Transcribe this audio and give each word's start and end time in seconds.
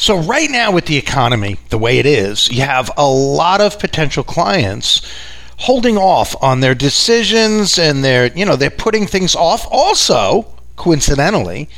So, 0.00 0.16
right 0.16 0.50
now, 0.50 0.72
with 0.72 0.86
the 0.86 0.96
economy 0.96 1.58
the 1.68 1.76
way 1.76 1.98
it 1.98 2.06
is, 2.06 2.50
you 2.50 2.62
have 2.62 2.90
a 2.96 3.06
lot 3.06 3.60
of 3.60 3.78
potential 3.78 4.24
clients 4.24 5.02
holding 5.58 5.98
off 5.98 6.34
on 6.42 6.60
their 6.60 6.74
decisions 6.74 7.78
and 7.78 8.02
they're, 8.02 8.28
you 8.28 8.46
know, 8.46 8.56
they're 8.56 8.70
putting 8.70 9.06
things 9.06 9.36
off. 9.36 9.66
Also, 9.70 10.46
coincidentally, 10.76 11.68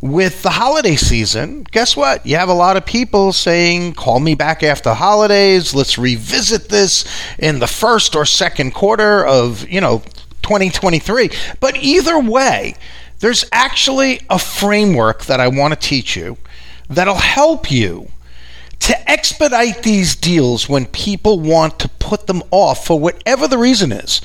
with 0.00 0.44
the 0.44 0.50
holiday 0.50 0.94
season, 0.94 1.66
guess 1.72 1.96
what? 1.96 2.24
You 2.24 2.36
have 2.36 2.48
a 2.48 2.54
lot 2.54 2.76
of 2.76 2.86
people 2.86 3.32
saying, 3.32 3.94
call 3.94 4.20
me 4.20 4.36
back 4.36 4.62
after 4.62 4.94
holidays. 4.94 5.74
Let's 5.74 5.98
revisit 5.98 6.68
this 6.68 7.04
in 7.36 7.58
the 7.58 7.66
first 7.66 8.14
or 8.14 8.24
second 8.24 8.74
quarter 8.74 9.26
of, 9.26 9.68
you 9.68 9.80
know, 9.80 10.04
2023. 10.42 11.30
But 11.58 11.76
either 11.78 12.16
way, 12.16 12.76
there's 13.18 13.44
actually 13.50 14.20
a 14.30 14.38
framework 14.38 15.24
that 15.24 15.40
I 15.40 15.48
want 15.48 15.74
to 15.74 15.80
teach 15.80 16.14
you 16.14 16.38
that'll 16.88 17.14
help 17.14 17.70
you 17.70 18.08
to 18.80 19.10
expedite 19.10 19.82
these 19.82 20.14
deals 20.14 20.68
when 20.68 20.86
people 20.86 21.40
want 21.40 21.78
to 21.80 21.88
put 21.88 22.26
them 22.26 22.42
off 22.50 22.86
for 22.86 22.98
whatever 22.98 23.48
the 23.48 23.58
reason 23.58 23.92
is. 23.92 24.20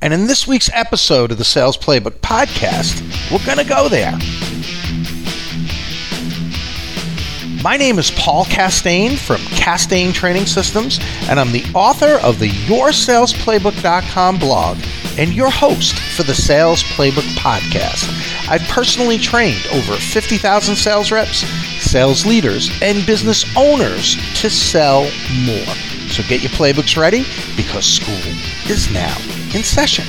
And 0.00 0.12
in 0.14 0.26
this 0.26 0.46
week's 0.46 0.70
episode 0.72 1.32
of 1.32 1.38
the 1.38 1.44
Sales 1.44 1.76
Playbook 1.76 2.18
podcast, 2.20 3.02
we're 3.30 3.44
going 3.44 3.58
to 3.58 3.64
go 3.64 3.88
there. 3.88 4.16
My 7.62 7.76
name 7.76 7.98
is 7.98 8.12
Paul 8.12 8.44
Castain 8.44 9.16
from 9.16 9.40
Castain 9.56 10.12
Training 10.12 10.46
Systems, 10.46 11.00
and 11.28 11.40
I'm 11.40 11.50
the 11.50 11.64
author 11.74 12.20
of 12.22 12.38
the 12.38 12.50
YourSalesPlaybook.com 12.50 14.38
blog 14.38 14.78
and 15.18 15.32
your 15.32 15.50
host 15.50 15.98
for 15.98 16.22
the 16.22 16.34
Sales 16.34 16.84
Playbook 16.84 17.26
podcast. 17.34 18.08
I've 18.48 18.62
personally 18.68 19.18
trained 19.18 19.66
over 19.72 19.96
50,000 19.96 20.76
sales 20.76 21.10
reps, 21.10 21.42
sales 21.86 22.26
leaders, 22.26 22.70
and 22.82 23.06
business 23.06 23.44
owners 23.56 24.16
to 24.40 24.50
sell 24.50 25.02
more. 25.44 25.74
So 26.08 26.22
get 26.28 26.42
your 26.42 26.50
playbooks 26.50 26.96
ready 26.96 27.24
because 27.56 27.86
school 27.86 28.14
is 28.68 28.90
now 28.92 29.16
in 29.54 29.62
session. 29.62 30.04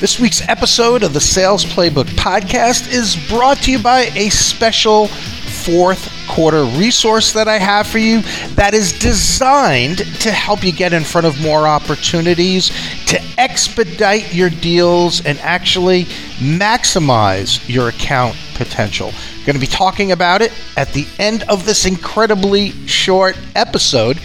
This 0.00 0.18
week's 0.18 0.46
episode 0.48 1.04
of 1.04 1.14
the 1.14 1.20
Sales 1.20 1.64
Playbook 1.64 2.06
podcast 2.16 2.92
is 2.92 3.16
brought 3.28 3.58
to 3.58 3.70
you 3.70 3.78
by 3.78 4.10
a 4.16 4.30
special 4.30 5.06
fourth 5.06 6.12
quarter 6.28 6.64
resource 6.64 7.32
that 7.32 7.46
I 7.46 7.58
have 7.58 7.86
for 7.86 7.98
you 7.98 8.22
that 8.56 8.74
is 8.74 8.98
designed 8.98 9.98
to 9.98 10.32
help 10.32 10.64
you 10.64 10.72
get 10.72 10.92
in 10.92 11.04
front 11.04 11.26
of 11.26 11.40
more 11.40 11.68
opportunities, 11.68 12.70
to 13.06 13.20
expedite 13.42 14.32
your 14.32 14.48
deals, 14.50 15.26
and 15.26 15.36
actually 15.40 16.04
maximize 16.38 17.68
your 17.68 17.88
account 17.88 18.36
potential. 18.54 19.10
Going 19.44 19.54
to 19.54 19.60
be 19.60 19.66
talking 19.66 20.12
about 20.12 20.42
it 20.42 20.52
at 20.76 20.92
the 20.92 21.08
end 21.18 21.42
of 21.48 21.66
this 21.66 21.84
incredibly 21.84 22.70
short 22.86 23.36
episode. 23.56 24.20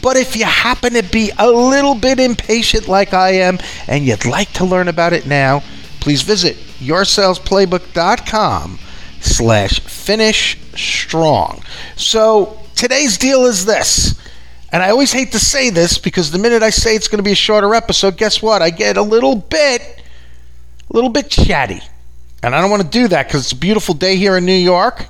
But 0.00 0.16
if 0.16 0.36
you 0.36 0.44
happen 0.44 0.92
to 0.92 1.02
be 1.02 1.32
a 1.36 1.50
little 1.50 1.96
bit 1.96 2.20
impatient 2.20 2.86
like 2.86 3.12
I 3.12 3.30
am 3.30 3.58
and 3.88 4.06
you'd 4.06 4.24
like 4.24 4.52
to 4.52 4.64
learn 4.64 4.86
about 4.86 5.12
it 5.12 5.26
now, 5.26 5.64
please 5.98 6.22
visit 6.22 6.54
yoursalesplaybook.com 6.78 8.78
slash 9.20 9.80
finish 9.80 10.56
strong. 10.76 11.64
So 11.96 12.56
today's 12.76 13.18
deal 13.18 13.46
is 13.46 13.66
this. 13.66 14.14
And 14.72 14.82
I 14.82 14.90
always 14.90 15.12
hate 15.12 15.32
to 15.32 15.38
say 15.38 15.70
this 15.70 15.98
because 15.98 16.30
the 16.30 16.38
minute 16.38 16.62
I 16.62 16.70
say 16.70 16.94
it's 16.94 17.08
going 17.08 17.18
to 17.18 17.24
be 17.24 17.32
a 17.32 17.36
shorter 17.36 17.74
episode, 17.74 18.16
guess 18.16 18.40
what? 18.40 18.62
I 18.62 18.70
get 18.70 18.96
a 18.96 19.02
little 19.02 19.34
bit, 19.34 19.82
a 19.82 20.92
little 20.92 21.10
bit 21.10 21.28
chatty. 21.28 21.80
And 22.42 22.54
I 22.54 22.60
don't 22.60 22.70
want 22.70 22.82
to 22.82 22.88
do 22.88 23.08
that 23.08 23.26
because 23.26 23.42
it's 23.42 23.52
a 23.52 23.56
beautiful 23.56 23.94
day 23.94 24.16
here 24.16 24.36
in 24.36 24.44
New 24.44 24.52
York. 24.52 25.08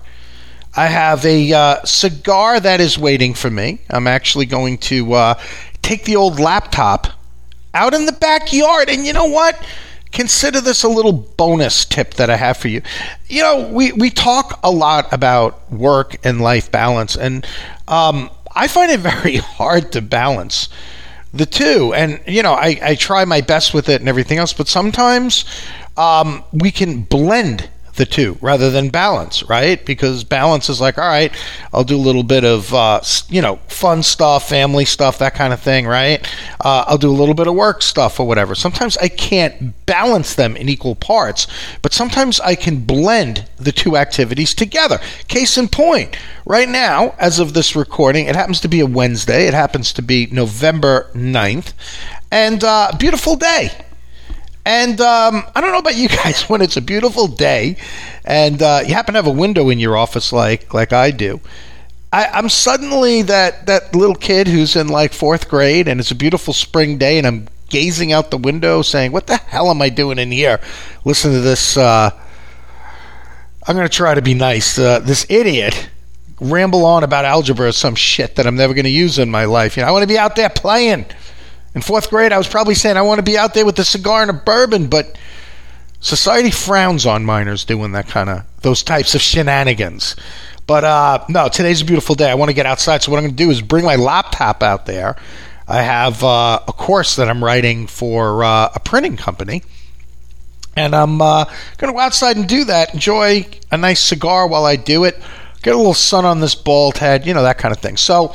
I 0.74 0.86
have 0.86 1.24
a 1.26 1.52
uh, 1.52 1.84
cigar 1.84 2.58
that 2.60 2.80
is 2.80 2.98
waiting 2.98 3.34
for 3.34 3.50
me. 3.50 3.80
I'm 3.90 4.06
actually 4.06 4.46
going 4.46 4.78
to 4.78 5.12
uh, 5.12 5.34
take 5.82 6.04
the 6.04 6.16
old 6.16 6.40
laptop 6.40 7.08
out 7.74 7.92
in 7.92 8.06
the 8.06 8.12
backyard. 8.12 8.88
And 8.88 9.04
you 9.04 9.12
know 9.12 9.26
what? 9.26 9.62
Consider 10.12 10.60
this 10.60 10.82
a 10.82 10.88
little 10.88 11.12
bonus 11.12 11.84
tip 11.84 12.14
that 12.14 12.30
I 12.30 12.36
have 12.36 12.56
for 12.56 12.68
you. 12.68 12.82
You 13.28 13.42
know, 13.42 13.68
we, 13.68 13.92
we 13.92 14.10
talk 14.10 14.58
a 14.64 14.70
lot 14.70 15.12
about 15.12 15.70
work 15.70 16.16
and 16.24 16.40
life 16.40 16.72
balance, 16.72 17.16
and 17.16 17.46
um, 17.86 18.28
I 18.52 18.68
find 18.68 18.90
it 18.90 19.00
very 19.00 19.36
hard 19.36 19.92
to 19.92 20.00
balance 20.00 20.68
the 21.32 21.46
two. 21.46 21.94
And, 21.94 22.20
you 22.26 22.42
know, 22.42 22.54
I, 22.54 22.78
I 22.82 22.94
try 22.94 23.24
my 23.24 23.40
best 23.40 23.72
with 23.72 23.88
it 23.88 24.00
and 24.00 24.08
everything 24.08 24.38
else, 24.38 24.52
but 24.52 24.68
sometimes 24.68 25.44
um, 25.96 26.44
we 26.52 26.70
can 26.70 27.02
blend 27.02 27.68
the 27.96 28.06
two 28.06 28.38
rather 28.40 28.70
than 28.70 28.88
balance, 28.88 29.42
right? 29.44 29.84
Because 29.84 30.24
balance 30.24 30.68
is 30.68 30.80
like, 30.80 30.98
all 30.98 31.08
right, 31.08 31.32
I'll 31.72 31.84
do 31.84 31.96
a 31.96 31.98
little 31.98 32.22
bit 32.22 32.44
of, 32.44 32.72
uh, 32.72 33.00
you 33.28 33.42
know, 33.42 33.56
fun 33.68 34.02
stuff, 34.02 34.48
family 34.48 34.84
stuff, 34.84 35.18
that 35.18 35.34
kind 35.34 35.52
of 35.52 35.60
thing, 35.60 35.86
right? 35.86 36.26
Uh, 36.64 36.84
I'll 36.86 36.98
do 36.98 37.10
a 37.10 37.12
little 37.12 37.34
bit 37.34 37.46
of 37.46 37.54
work 37.54 37.82
stuff 37.82 38.20
or 38.20 38.26
whatever. 38.26 38.54
Sometimes 38.54 38.96
I 38.98 39.08
can't 39.08 39.86
balance 39.86 40.34
them 40.34 40.56
in 40.56 40.68
equal 40.68 40.94
parts, 40.94 41.46
but 41.82 41.92
sometimes 41.92 42.40
I 42.40 42.54
can 42.54 42.84
blend 42.84 43.48
the 43.56 43.72
two 43.72 43.96
activities 43.96 44.54
together. 44.54 45.00
Case 45.28 45.58
in 45.58 45.68
point, 45.68 46.16
right 46.44 46.68
now, 46.68 47.14
as 47.18 47.38
of 47.38 47.54
this 47.54 47.76
recording, 47.76 48.26
it 48.26 48.36
happens 48.36 48.60
to 48.60 48.68
be 48.68 48.80
a 48.80 48.86
Wednesday. 48.86 49.46
It 49.46 49.54
happens 49.54 49.92
to 49.94 50.02
be 50.02 50.28
November 50.30 51.10
9th, 51.14 51.72
and 52.30 52.62
uh, 52.62 52.92
beautiful 52.98 53.36
day 53.36 53.70
and 54.64 55.00
um, 55.00 55.44
I 55.54 55.60
don't 55.60 55.72
know 55.72 55.78
about 55.78 55.96
you 55.96 56.08
guys 56.22 56.42
when 56.48 56.62
it's 56.62 56.76
a 56.76 56.82
beautiful 56.82 57.26
day 57.26 57.76
and 58.24 58.62
uh, 58.62 58.82
you 58.86 58.94
happen 58.94 59.14
to 59.14 59.18
have 59.18 59.26
a 59.26 59.30
window 59.30 59.68
in 59.70 59.78
your 59.78 59.96
office 59.96 60.32
like 60.32 60.72
like 60.74 60.92
I 60.92 61.10
do. 61.10 61.40
I, 62.12 62.38
am 62.38 62.48
suddenly 62.48 63.22
that, 63.22 63.66
that 63.66 63.94
little 63.94 64.16
kid 64.16 64.48
who's 64.48 64.74
in 64.74 64.88
like 64.88 65.12
fourth 65.12 65.48
grade 65.48 65.86
and 65.86 66.00
it's 66.00 66.10
a 66.10 66.16
beautiful 66.16 66.52
spring 66.52 66.98
day 66.98 67.18
and 67.18 67.26
I'm 67.26 67.46
gazing 67.68 68.12
out 68.12 68.32
the 68.32 68.36
window 68.36 68.82
saying, 68.82 69.12
What 69.12 69.28
the 69.28 69.36
hell 69.36 69.70
am 69.70 69.80
I 69.80 69.88
doing 69.90 70.18
in 70.18 70.32
here? 70.32 70.60
Listen 71.04 71.32
to 71.32 71.40
this. 71.40 71.76
Uh, 71.76 72.10
I'm 73.66 73.76
going 73.76 73.88
to 73.88 73.94
try 73.94 74.14
to 74.14 74.22
be 74.22 74.34
nice. 74.34 74.78
Uh, 74.78 74.98
this 74.98 75.24
idiot 75.30 75.88
ramble 76.40 76.84
on 76.84 77.04
about 77.04 77.24
algebra 77.24 77.68
or 77.68 77.72
some 77.72 77.94
shit 77.94 78.34
that 78.36 78.46
I'm 78.46 78.56
never 78.56 78.74
going 78.74 78.84
to 78.84 78.90
use 78.90 79.18
in 79.18 79.30
my 79.30 79.44
life. 79.44 79.76
You 79.76 79.82
know, 79.82 79.88
I 79.88 79.92
want 79.92 80.02
to 80.02 80.08
be 80.08 80.18
out 80.18 80.34
there 80.34 80.48
playing. 80.48 81.06
In 81.74 81.82
fourth 81.82 82.10
grade, 82.10 82.32
I 82.32 82.38
was 82.38 82.48
probably 82.48 82.74
saying 82.74 82.96
I 82.96 83.02
want 83.02 83.18
to 83.18 83.22
be 83.22 83.38
out 83.38 83.54
there 83.54 83.64
with 83.64 83.78
a 83.78 83.84
cigar 83.84 84.22
and 84.22 84.30
a 84.30 84.34
bourbon, 84.34 84.88
but 84.88 85.16
society 86.00 86.50
frowns 86.50 87.06
on 87.06 87.24
minors 87.24 87.64
doing 87.64 87.92
that 87.92 88.08
kind 88.08 88.28
of 88.28 88.44
those 88.62 88.82
types 88.82 89.14
of 89.14 89.20
shenanigans. 89.20 90.16
But 90.66 90.84
uh, 90.84 91.24
no, 91.28 91.48
today's 91.48 91.82
a 91.82 91.84
beautiful 91.84 92.14
day. 92.14 92.30
I 92.30 92.34
want 92.34 92.48
to 92.48 92.54
get 92.54 92.66
outside, 92.66 93.02
so 93.02 93.10
what 93.10 93.18
I'm 93.18 93.24
going 93.24 93.36
to 93.36 93.44
do 93.44 93.50
is 93.50 93.62
bring 93.62 93.84
my 93.84 93.96
laptop 93.96 94.62
out 94.62 94.86
there. 94.86 95.16
I 95.66 95.82
have 95.82 96.24
uh, 96.24 96.60
a 96.66 96.72
course 96.72 97.16
that 97.16 97.28
I'm 97.28 97.42
writing 97.42 97.86
for 97.86 98.42
uh, 98.42 98.70
a 98.74 98.80
printing 98.80 99.16
company. 99.16 99.62
And 100.76 100.94
I'm 100.94 101.20
uh, 101.20 101.44
going 101.78 101.92
to 101.92 101.96
go 101.96 101.98
outside 101.98 102.36
and 102.36 102.48
do 102.48 102.64
that. 102.64 102.94
Enjoy 102.94 103.46
a 103.70 103.76
nice 103.76 104.00
cigar 104.00 104.46
while 104.46 104.64
I 104.64 104.76
do 104.76 105.04
it 105.04 105.20
get 105.62 105.74
a 105.74 105.76
little 105.76 105.94
sun 105.94 106.24
on 106.24 106.40
this 106.40 106.54
bald 106.54 106.98
head, 106.98 107.26
you 107.26 107.34
know, 107.34 107.42
that 107.42 107.58
kind 107.58 107.72
of 107.72 107.80
thing. 107.80 107.96
So 107.96 108.34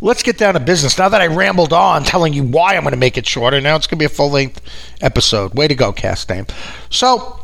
let's 0.00 0.22
get 0.22 0.38
down 0.38 0.54
to 0.54 0.60
business. 0.60 0.98
Now 0.98 1.08
that 1.08 1.20
I 1.20 1.26
rambled 1.26 1.72
on 1.72 2.04
telling 2.04 2.32
you 2.32 2.42
why 2.42 2.76
I'm 2.76 2.82
going 2.82 2.92
to 2.92 2.98
make 2.98 3.16
it 3.16 3.26
shorter, 3.26 3.60
now 3.60 3.76
it's 3.76 3.86
going 3.86 3.98
to 3.98 4.02
be 4.02 4.06
a 4.06 4.10
full 4.10 4.30
length 4.30 4.60
episode. 5.00 5.54
Way 5.54 5.68
to 5.68 5.74
go, 5.74 5.92
Castain. 5.92 6.46
So 6.90 7.40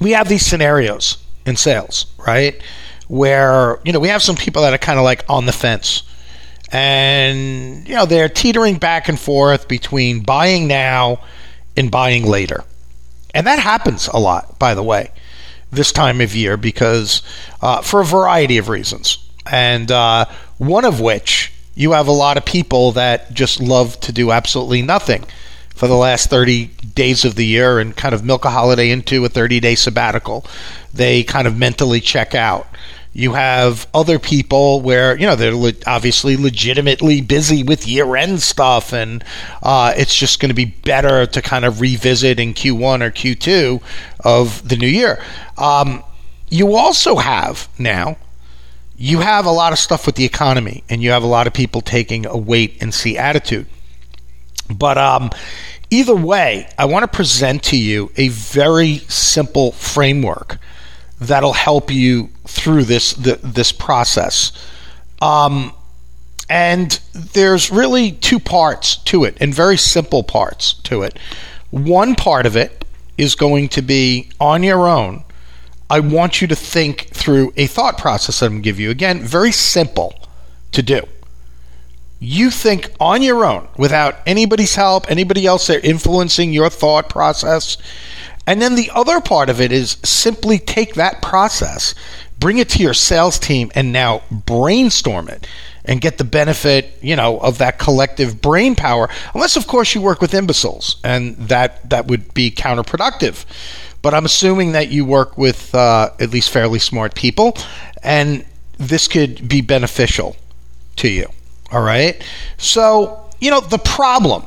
we 0.00 0.12
have 0.12 0.28
these 0.28 0.44
scenarios 0.44 1.18
in 1.46 1.56
sales, 1.56 2.06
right? 2.26 2.60
Where, 3.08 3.80
you 3.84 3.92
know, 3.92 4.00
we 4.00 4.08
have 4.08 4.22
some 4.22 4.36
people 4.36 4.62
that 4.62 4.72
are 4.72 4.78
kind 4.78 4.98
of 4.98 5.04
like 5.04 5.24
on 5.28 5.46
the 5.46 5.52
fence. 5.52 6.02
And, 6.72 7.88
you 7.88 7.96
know, 7.96 8.06
they're 8.06 8.28
teetering 8.28 8.78
back 8.78 9.08
and 9.08 9.18
forth 9.18 9.66
between 9.66 10.22
buying 10.22 10.68
now 10.68 11.20
and 11.76 11.90
buying 11.90 12.24
later. 12.24 12.64
And 13.34 13.46
that 13.46 13.58
happens 13.58 14.08
a 14.08 14.18
lot, 14.18 14.58
by 14.58 14.74
the 14.74 14.82
way 14.82 15.10
this 15.70 15.92
time 15.92 16.20
of 16.20 16.34
year 16.34 16.56
because 16.56 17.22
uh, 17.62 17.82
for 17.82 18.00
a 18.00 18.04
variety 18.04 18.58
of 18.58 18.68
reasons, 18.68 19.18
and 19.50 19.90
uh, 19.90 20.26
one 20.58 20.84
of 20.84 21.00
which 21.00 21.52
you 21.74 21.92
have 21.92 22.08
a 22.08 22.12
lot 22.12 22.36
of 22.36 22.44
people 22.44 22.92
that 22.92 23.32
just 23.32 23.60
love 23.60 23.98
to 24.00 24.12
do 24.12 24.30
absolutely 24.30 24.82
nothing 24.82 25.24
for 25.74 25.86
the 25.88 25.96
last 25.96 26.28
30 26.28 26.66
days 26.94 27.24
of 27.24 27.36
the 27.36 27.46
year 27.46 27.78
and 27.78 27.96
kind 27.96 28.14
of 28.14 28.22
milk 28.22 28.44
a 28.44 28.50
holiday 28.50 28.90
into 28.90 29.24
a 29.24 29.28
30 29.28 29.60
day 29.60 29.74
sabbatical. 29.74 30.44
They 30.92 31.22
kind 31.22 31.46
of 31.46 31.56
mentally 31.56 32.00
check 32.00 32.34
out. 32.34 32.66
You 33.12 33.32
have 33.32 33.88
other 33.92 34.18
people 34.20 34.80
where 34.80 35.18
you 35.18 35.26
know 35.26 35.34
they're 35.34 35.54
le- 35.54 35.72
obviously 35.86 36.36
legitimately 36.36 37.20
busy 37.22 37.62
with 37.64 37.86
year-end 37.86 38.40
stuff, 38.40 38.92
and 38.92 39.24
uh, 39.62 39.92
it's 39.96 40.14
just 40.14 40.38
going 40.38 40.50
to 40.50 40.54
be 40.54 40.66
better 40.66 41.26
to 41.26 41.42
kind 41.42 41.64
of 41.64 41.80
revisit 41.80 42.38
in 42.38 42.54
Q1 42.54 43.02
or 43.02 43.10
Q2 43.10 43.82
of 44.24 44.68
the 44.68 44.76
new 44.76 44.86
year. 44.86 45.22
Um, 45.58 46.04
you 46.48 46.76
also 46.76 47.16
have 47.16 47.68
now 47.78 48.16
you 48.96 49.20
have 49.20 49.46
a 49.46 49.50
lot 49.50 49.72
of 49.72 49.78
stuff 49.78 50.04
with 50.04 50.14
the 50.16 50.26
economy, 50.26 50.84
and 50.90 51.02
you 51.02 51.10
have 51.10 51.22
a 51.22 51.26
lot 51.26 51.46
of 51.46 51.54
people 51.54 51.80
taking 51.80 52.26
a 52.26 52.36
wait 52.36 52.82
and 52.82 52.92
see 52.92 53.16
attitude. 53.16 53.66
But 54.68 54.98
um, 54.98 55.30
either 55.88 56.14
way, 56.14 56.68
I 56.78 56.84
want 56.84 57.10
to 57.10 57.16
present 57.16 57.62
to 57.64 57.78
you 57.78 58.12
a 58.16 58.28
very 58.28 58.98
simple 59.08 59.72
framework 59.72 60.58
that'll 61.20 61.52
help 61.52 61.90
you 61.90 62.30
through 62.46 62.84
this 62.84 63.12
the, 63.12 63.38
this 63.42 63.72
process. 63.72 64.52
Um, 65.20 65.72
and 66.48 66.98
there's 67.12 67.70
really 67.70 68.12
two 68.12 68.40
parts 68.40 68.96
to 68.96 69.24
it, 69.24 69.36
and 69.40 69.54
very 69.54 69.76
simple 69.76 70.24
parts 70.24 70.74
to 70.84 71.02
it. 71.02 71.18
One 71.70 72.16
part 72.16 72.46
of 72.46 72.56
it 72.56 72.84
is 73.16 73.34
going 73.34 73.68
to 73.68 73.82
be 73.82 74.30
on 74.40 74.62
your 74.62 74.88
own. 74.88 75.22
I 75.88 76.00
want 76.00 76.40
you 76.40 76.48
to 76.48 76.56
think 76.56 77.08
through 77.12 77.52
a 77.56 77.66
thought 77.66 77.98
process 77.98 78.40
that 78.40 78.46
I'm 78.46 78.52
going 78.52 78.62
to 78.62 78.64
give 78.64 78.80
you. 78.80 78.90
Again, 78.90 79.20
very 79.20 79.52
simple 79.52 80.14
to 80.72 80.82
do. 80.82 81.02
You 82.18 82.50
think 82.50 82.92
on 83.00 83.22
your 83.22 83.44
own 83.44 83.68
without 83.76 84.16
anybody's 84.26 84.74
help, 84.74 85.10
anybody 85.10 85.46
else 85.46 85.66
there 85.66 85.80
influencing 85.80 86.52
your 86.52 86.68
thought 86.68 87.08
process. 87.08 87.78
And 88.50 88.60
then 88.60 88.74
the 88.74 88.90
other 88.92 89.20
part 89.20 89.48
of 89.48 89.60
it 89.60 89.70
is 89.70 89.96
simply 90.02 90.58
take 90.58 90.94
that 90.94 91.22
process, 91.22 91.94
bring 92.40 92.58
it 92.58 92.68
to 92.70 92.82
your 92.82 92.94
sales 92.94 93.38
team, 93.38 93.70
and 93.76 93.92
now 93.92 94.22
brainstorm 94.28 95.28
it 95.28 95.46
and 95.84 96.00
get 96.00 96.18
the 96.18 96.24
benefit, 96.24 96.98
you 97.00 97.14
know, 97.14 97.38
of 97.38 97.58
that 97.58 97.78
collective 97.78 98.42
brain 98.42 98.74
power. 98.74 99.08
Unless, 99.34 99.54
of 99.54 99.68
course, 99.68 99.94
you 99.94 100.00
work 100.00 100.20
with 100.20 100.34
imbeciles, 100.34 100.96
and 101.04 101.36
that 101.36 101.88
that 101.90 102.08
would 102.08 102.34
be 102.34 102.50
counterproductive. 102.50 103.44
But 104.02 104.14
I'm 104.14 104.24
assuming 104.24 104.72
that 104.72 104.88
you 104.88 105.04
work 105.04 105.38
with 105.38 105.72
uh, 105.72 106.10
at 106.18 106.30
least 106.30 106.50
fairly 106.50 106.80
smart 106.80 107.14
people, 107.14 107.56
and 108.02 108.44
this 108.78 109.06
could 109.06 109.48
be 109.48 109.60
beneficial 109.60 110.34
to 110.96 111.08
you. 111.08 111.28
All 111.70 111.82
right. 111.82 112.20
So, 112.58 113.30
you 113.38 113.52
know, 113.52 113.60
the 113.60 113.78
problem 113.78 114.42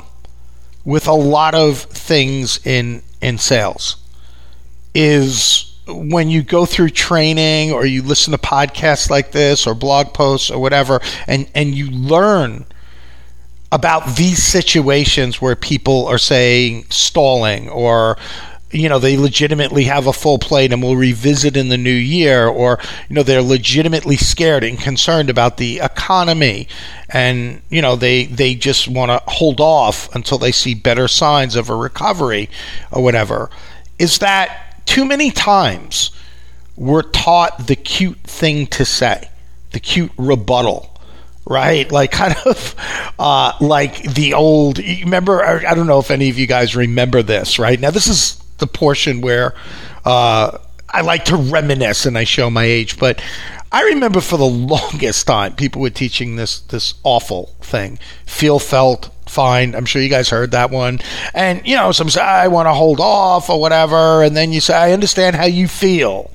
with 0.83 1.07
a 1.07 1.13
lot 1.13 1.55
of 1.55 1.77
things 1.79 2.59
in 2.67 3.01
in 3.23 3.37
sales 3.37 3.97
is 4.93 5.75
when 5.87 6.29
you 6.29 6.43
go 6.43 6.65
through 6.65 6.89
training 6.89 7.71
or 7.71 7.85
you 7.85 8.01
listen 8.01 8.31
to 8.31 8.37
podcasts 8.37 9.09
like 9.09 9.31
this 9.31 9.67
or 9.67 9.73
blog 9.73 10.13
posts 10.13 10.49
or 10.49 10.59
whatever 10.59 11.01
and 11.27 11.49
and 11.55 11.75
you 11.75 11.89
learn 11.91 12.65
about 13.71 14.15
these 14.15 14.41
situations 14.41 15.41
where 15.41 15.55
people 15.55 16.05
are 16.05 16.19
saying 16.19 16.85
stalling 16.89 17.67
or 17.69 18.17
you 18.73 18.89
know 18.89 18.99
they 18.99 19.17
legitimately 19.17 19.85
have 19.85 20.07
a 20.07 20.13
full 20.13 20.37
plate 20.39 20.73
and 20.73 20.81
will 20.81 20.95
revisit 20.95 21.55
in 21.55 21.69
the 21.69 21.77
new 21.77 21.91
year 21.93 22.47
or 22.47 22.79
you 23.09 23.15
know 23.15 23.23
they're 23.23 23.41
legitimately 23.41 24.17
scared 24.17 24.63
and 24.63 24.79
concerned 24.79 25.29
about 25.29 25.57
the 25.57 25.79
economy 25.79 26.67
and 27.09 27.61
you 27.69 27.81
know 27.81 27.95
they 27.95 28.25
they 28.25 28.55
just 28.55 28.87
want 28.87 29.09
to 29.09 29.21
hold 29.31 29.59
off 29.59 30.13
until 30.15 30.37
they 30.37 30.51
see 30.51 30.73
better 30.73 31.07
signs 31.07 31.55
of 31.55 31.69
a 31.69 31.75
recovery 31.75 32.49
or 32.91 33.03
whatever 33.03 33.49
is 33.99 34.19
that 34.19 34.85
too 34.85 35.05
many 35.05 35.31
times 35.31 36.11
we're 36.75 37.03
taught 37.03 37.67
the 37.67 37.75
cute 37.75 38.19
thing 38.23 38.67
to 38.67 38.85
say, 38.85 39.29
the 39.71 39.79
cute 39.79 40.11
rebuttal, 40.17 40.89
right? 41.45 41.89
Like 41.91 42.11
kind 42.11 42.35
of 42.45 42.75
uh, 43.19 43.53
like 43.61 44.03
the 44.03 44.33
old. 44.33 44.79
Remember, 44.79 45.43
I 45.43 45.73
don't 45.73 45.87
know 45.87 45.99
if 45.99 46.11
any 46.11 46.29
of 46.29 46.37
you 46.37 46.47
guys 46.47 46.75
remember 46.75 47.21
this, 47.21 47.59
right? 47.59 47.79
Now 47.79 47.91
this 47.91 48.07
is 48.07 48.42
the 48.63 48.67
portion 48.67 49.19
where 49.19 49.53
uh, 50.05 50.57
I 50.89 51.01
like 51.01 51.25
to 51.25 51.35
reminisce 51.35 52.05
and 52.05 52.17
I 52.17 52.23
show 52.23 52.49
my 52.49 52.63
age, 52.63 52.97
but 52.97 53.21
I 53.71 53.83
remember 53.83 54.21
for 54.21 54.37
the 54.37 54.45
longest 54.73 55.27
time 55.27 55.55
people 55.55 55.81
were 55.81 55.89
teaching 55.89 56.37
this 56.37 56.61
this 56.61 56.93
awful 57.03 57.55
thing, 57.61 57.99
feel 58.25 58.59
felt 58.59 59.09
fine. 59.27 59.75
I'm 59.75 59.85
sure 59.85 60.01
you 60.01 60.09
guys 60.09 60.29
heard 60.29 60.51
that 60.51 60.71
one. 60.71 60.99
And, 61.33 61.65
you 61.67 61.75
know, 61.75 61.91
some 61.91 62.09
say, 62.09 62.21
I 62.21 62.47
want 62.47 62.67
to 62.67 62.73
hold 62.73 62.99
off 62.99 63.49
or 63.49 63.59
whatever. 63.59 64.23
And 64.23 64.37
then 64.37 64.53
you 64.53 64.61
say, 64.61 64.75
I 64.75 64.91
understand 64.93 65.35
how 65.35 65.45
you 65.45 65.67
feel. 65.67 66.31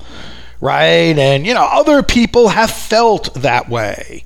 Right. 0.61 1.17
And, 1.17 1.47
you 1.47 1.53
know, 1.53 1.63
other 1.63 2.03
people 2.03 2.49
have 2.49 2.69
felt 2.69 3.33
that 3.35 3.69
way. 3.69 4.25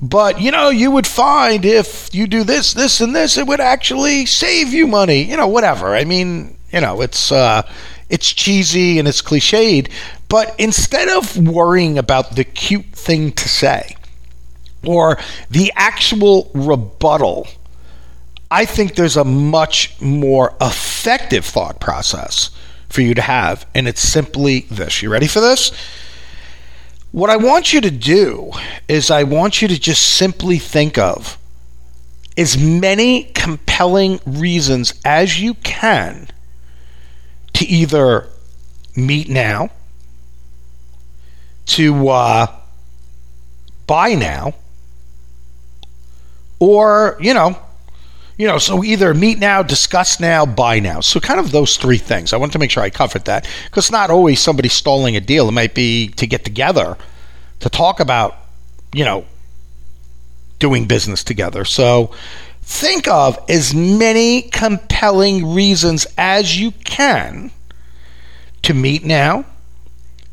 But, 0.00 0.40
you 0.40 0.50
know, 0.50 0.70
you 0.70 0.90
would 0.90 1.06
find 1.06 1.64
if 1.64 2.14
you 2.14 2.26
do 2.26 2.44
this, 2.44 2.72
this, 2.72 3.00
and 3.00 3.14
this, 3.14 3.36
it 3.36 3.46
would 3.46 3.60
actually 3.60 4.26
save 4.26 4.72
you 4.72 4.86
money. 4.86 5.22
You 5.22 5.36
know, 5.36 5.48
whatever. 5.48 5.94
I 5.94 6.04
mean, 6.04 6.56
you 6.72 6.80
know, 6.80 7.00
it's, 7.00 7.32
uh, 7.32 7.62
it's 8.08 8.32
cheesy 8.32 8.98
and 8.98 9.06
it's 9.08 9.22
cliched. 9.22 9.90
But 10.28 10.54
instead 10.58 11.08
of 11.08 11.36
worrying 11.36 11.98
about 11.98 12.36
the 12.36 12.44
cute 12.44 12.92
thing 12.92 13.32
to 13.32 13.48
say, 13.48 13.96
or 14.84 15.18
the 15.50 15.72
actual 15.74 16.50
rebuttal 16.54 17.48
I 18.50 18.64
think 18.64 18.94
there's 18.94 19.16
a 19.16 19.24
much 19.24 20.00
more 20.00 20.54
effective 20.60 21.44
thought 21.44 21.80
process 21.80 22.50
for 22.88 23.02
you 23.02 23.12
to 23.14 23.22
have, 23.22 23.66
and 23.74 23.86
it's 23.86 24.00
simply 24.00 24.60
this. 24.70 25.02
You 25.02 25.10
ready 25.10 25.26
for 25.26 25.40
this? 25.40 25.70
What 27.12 27.28
I 27.28 27.36
want 27.36 27.72
you 27.74 27.80
to 27.82 27.90
do 27.90 28.52
is, 28.86 29.10
I 29.10 29.24
want 29.24 29.60
you 29.60 29.68
to 29.68 29.78
just 29.78 30.02
simply 30.02 30.58
think 30.58 30.96
of 30.96 31.38
as 32.38 32.56
many 32.56 33.24
compelling 33.24 34.20
reasons 34.24 34.94
as 35.04 35.40
you 35.40 35.54
can 35.54 36.28
to 37.54 37.66
either 37.66 38.28
meet 38.96 39.28
now, 39.28 39.70
to 41.66 42.08
uh, 42.08 42.46
buy 43.86 44.14
now, 44.14 44.54
or, 46.58 47.16
you 47.20 47.34
know, 47.34 47.56
you 48.36 48.46
know, 48.46 48.58
so 48.58 48.84
either 48.84 49.12
meet 49.14 49.38
now, 49.38 49.62
discuss 49.62 50.20
now, 50.20 50.46
buy 50.46 50.78
now. 50.78 51.00
So 51.00 51.18
kind 51.18 51.40
of 51.40 51.50
those 51.50 51.76
three 51.76 51.98
things. 51.98 52.32
I 52.32 52.36
want 52.36 52.52
to 52.52 52.58
make 52.58 52.70
sure 52.70 52.82
I 52.84 52.90
covered 52.90 53.24
that 53.24 53.48
because 53.64 53.90
not 53.90 54.10
always 54.10 54.40
somebody 54.40 54.68
stalling 54.68 55.16
a 55.16 55.20
deal. 55.20 55.48
It 55.48 55.52
might 55.52 55.74
be 55.74 56.08
to 56.08 56.26
get 56.26 56.44
together 56.44 56.96
to 57.60 57.68
talk 57.68 57.98
about, 57.98 58.36
you 58.92 59.04
know, 59.04 59.26
doing 60.60 60.86
business 60.86 61.24
together. 61.24 61.64
So 61.64 62.12
think 62.68 63.08
of 63.08 63.38
as 63.48 63.74
many 63.74 64.42
compelling 64.42 65.54
reasons 65.54 66.06
as 66.18 66.60
you 66.60 66.70
can 66.70 67.50
to 68.62 68.74
meet 68.74 69.02
now, 69.02 69.46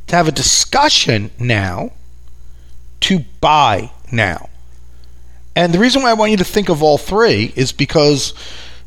to 0.08 0.16
have 0.18 0.28
a 0.28 0.34
discussion 0.34 1.32
now, 1.40 1.94
to 3.00 3.20
buy 3.40 3.90
now. 4.12 4.50
And 5.56 5.74
the 5.74 5.80
reason 5.80 6.04
why 6.04 6.10
I 6.10 6.14
want 6.14 6.32
you 6.32 6.38
to 6.38 6.44
think 6.44 6.68
of 6.68 6.84
all 6.84 6.98
three 6.98 7.54
is 7.56 7.72
because 7.72 8.34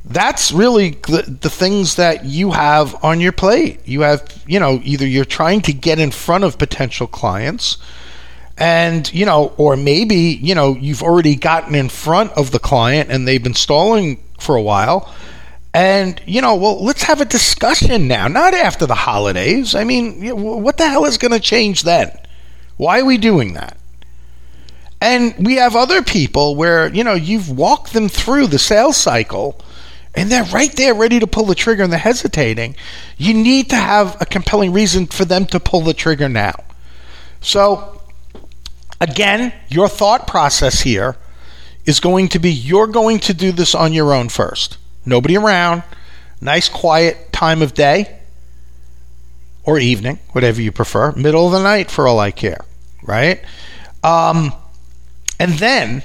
that's 0.04 0.52
really 0.52 0.90
the, 0.90 1.38
the, 1.40 1.50
things 1.50 1.96
that 1.96 2.26
you 2.26 2.50
have 2.50 3.02
on 3.02 3.18
your 3.18 3.32
plate. 3.32 3.80
You 3.86 4.02
have, 4.02 4.44
you 4.46 4.60
know, 4.60 4.80
either 4.84 5.06
you're 5.06 5.24
trying 5.24 5.62
to 5.62 5.72
get 5.72 5.98
in 5.98 6.10
front 6.10 6.44
of 6.44 6.58
potential 6.58 7.06
clients 7.06 7.78
and, 8.58 9.12
you 9.14 9.24
know, 9.24 9.54
or 9.56 9.76
maybe, 9.76 10.16
you 10.16 10.54
know, 10.54 10.74
you've 10.74 11.02
already 11.02 11.36
gotten 11.36 11.74
in 11.76 11.88
front 11.88 12.32
of 12.32 12.50
the 12.50 12.58
client 12.58 13.10
and 13.10 13.26
they've 13.26 13.42
been 13.42 13.54
stalling 13.54 14.22
for 14.38 14.56
a 14.56 14.62
while. 14.62 15.14
And, 15.72 16.20
you 16.26 16.40
know, 16.40 16.56
well, 16.56 16.82
let's 16.82 17.04
have 17.04 17.20
a 17.20 17.24
discussion 17.24 18.08
now, 18.08 18.26
not 18.26 18.54
after 18.54 18.84
the 18.84 18.96
holidays. 18.96 19.76
I 19.76 19.84
mean, 19.84 20.36
what 20.36 20.76
the 20.76 20.88
hell 20.88 21.04
is 21.04 21.18
going 21.18 21.32
to 21.32 21.40
change 21.40 21.84
then? 21.84 22.10
Why 22.76 23.00
are 23.00 23.04
we 23.04 23.16
doing 23.16 23.54
that? 23.54 23.76
And 25.00 25.46
we 25.46 25.54
have 25.56 25.76
other 25.76 26.02
people 26.02 26.56
where, 26.56 26.92
you 26.92 27.04
know, 27.04 27.14
you've 27.14 27.50
walked 27.50 27.92
them 27.92 28.08
through 28.08 28.48
the 28.48 28.58
sales 28.58 28.96
cycle 28.96 29.60
and 30.16 30.32
they're 30.32 30.42
right 30.44 30.74
there 30.74 30.94
ready 30.94 31.20
to 31.20 31.28
pull 31.28 31.44
the 31.44 31.54
trigger 31.54 31.84
and 31.84 31.92
they're 31.92 32.00
hesitating. 32.00 32.74
You 33.16 33.34
need 33.34 33.70
to 33.70 33.76
have 33.76 34.20
a 34.20 34.26
compelling 34.26 34.72
reason 34.72 35.06
for 35.06 35.24
them 35.24 35.46
to 35.46 35.60
pull 35.60 35.82
the 35.82 35.94
trigger 35.94 36.28
now. 36.28 36.64
So, 37.40 37.97
again, 39.00 39.52
your 39.68 39.88
thought 39.88 40.26
process 40.26 40.80
here 40.80 41.16
is 41.84 42.00
going 42.00 42.28
to 42.28 42.38
be 42.38 42.50
you're 42.50 42.86
going 42.86 43.18
to 43.20 43.34
do 43.34 43.52
this 43.52 43.74
on 43.74 43.92
your 43.92 44.12
own 44.12 44.28
first. 44.28 44.76
Nobody 45.06 45.36
around, 45.36 45.82
nice 46.40 46.68
quiet 46.68 47.32
time 47.32 47.62
of 47.62 47.74
day 47.74 48.20
or 49.64 49.78
evening, 49.78 50.18
whatever 50.32 50.60
you 50.60 50.72
prefer, 50.72 51.12
middle 51.12 51.46
of 51.46 51.52
the 51.52 51.62
night 51.62 51.90
for 51.90 52.06
all 52.06 52.18
I 52.18 52.30
care, 52.30 52.64
right? 53.02 53.42
Um, 54.02 54.52
and 55.38 55.52
then 55.54 56.02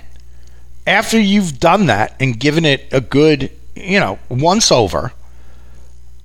after 0.85 1.19
you've 1.19 1.59
done 1.59 1.88
that 1.88 2.15
and 2.19 2.39
given 2.39 2.65
it 2.65 2.88
a 2.91 3.01
good, 3.01 3.51
you 3.75 4.00
know, 4.00 4.19
once 4.29 4.71
over, 4.71 5.13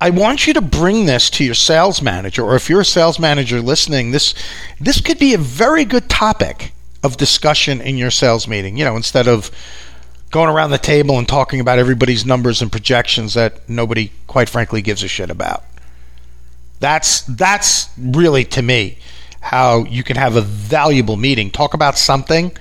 I 0.00 0.10
want 0.10 0.46
you 0.46 0.54
to 0.54 0.60
bring 0.60 1.06
this 1.06 1.28
to 1.30 1.44
your 1.44 1.54
sales 1.54 2.00
manager, 2.00 2.44
or 2.44 2.54
if 2.54 2.70
you're 2.70 2.82
a 2.82 2.84
sales 2.84 3.18
manager 3.18 3.60
listening, 3.60 4.12
this 4.12 4.32
this 4.80 5.00
could 5.00 5.18
be 5.18 5.34
a 5.34 5.38
very 5.38 5.84
good 5.84 6.08
topic 6.08 6.72
of 7.02 7.16
discussion 7.16 7.80
in 7.80 7.96
your 7.96 8.10
sales 8.10 8.46
meeting. 8.46 8.76
You 8.76 8.84
know, 8.84 8.96
instead 8.96 9.26
of 9.26 9.50
going 10.30 10.48
around 10.48 10.70
the 10.70 10.78
table 10.78 11.18
and 11.18 11.26
talking 11.26 11.58
about 11.58 11.78
everybody's 11.78 12.24
numbers 12.24 12.62
and 12.62 12.70
projections 12.70 13.34
that 13.34 13.68
nobody, 13.68 14.12
quite 14.26 14.48
frankly, 14.48 14.82
gives 14.82 15.02
a 15.02 15.08
shit 15.08 15.30
about. 15.30 15.64
That's 16.78 17.22
that's 17.22 17.90
really 17.98 18.44
to 18.46 18.62
me 18.62 18.98
how 19.40 19.84
you 19.84 20.04
can 20.04 20.16
have 20.16 20.36
a 20.36 20.42
valuable 20.42 21.16
meeting. 21.16 21.50
Talk 21.50 21.74
about 21.74 21.98
something 21.98 22.56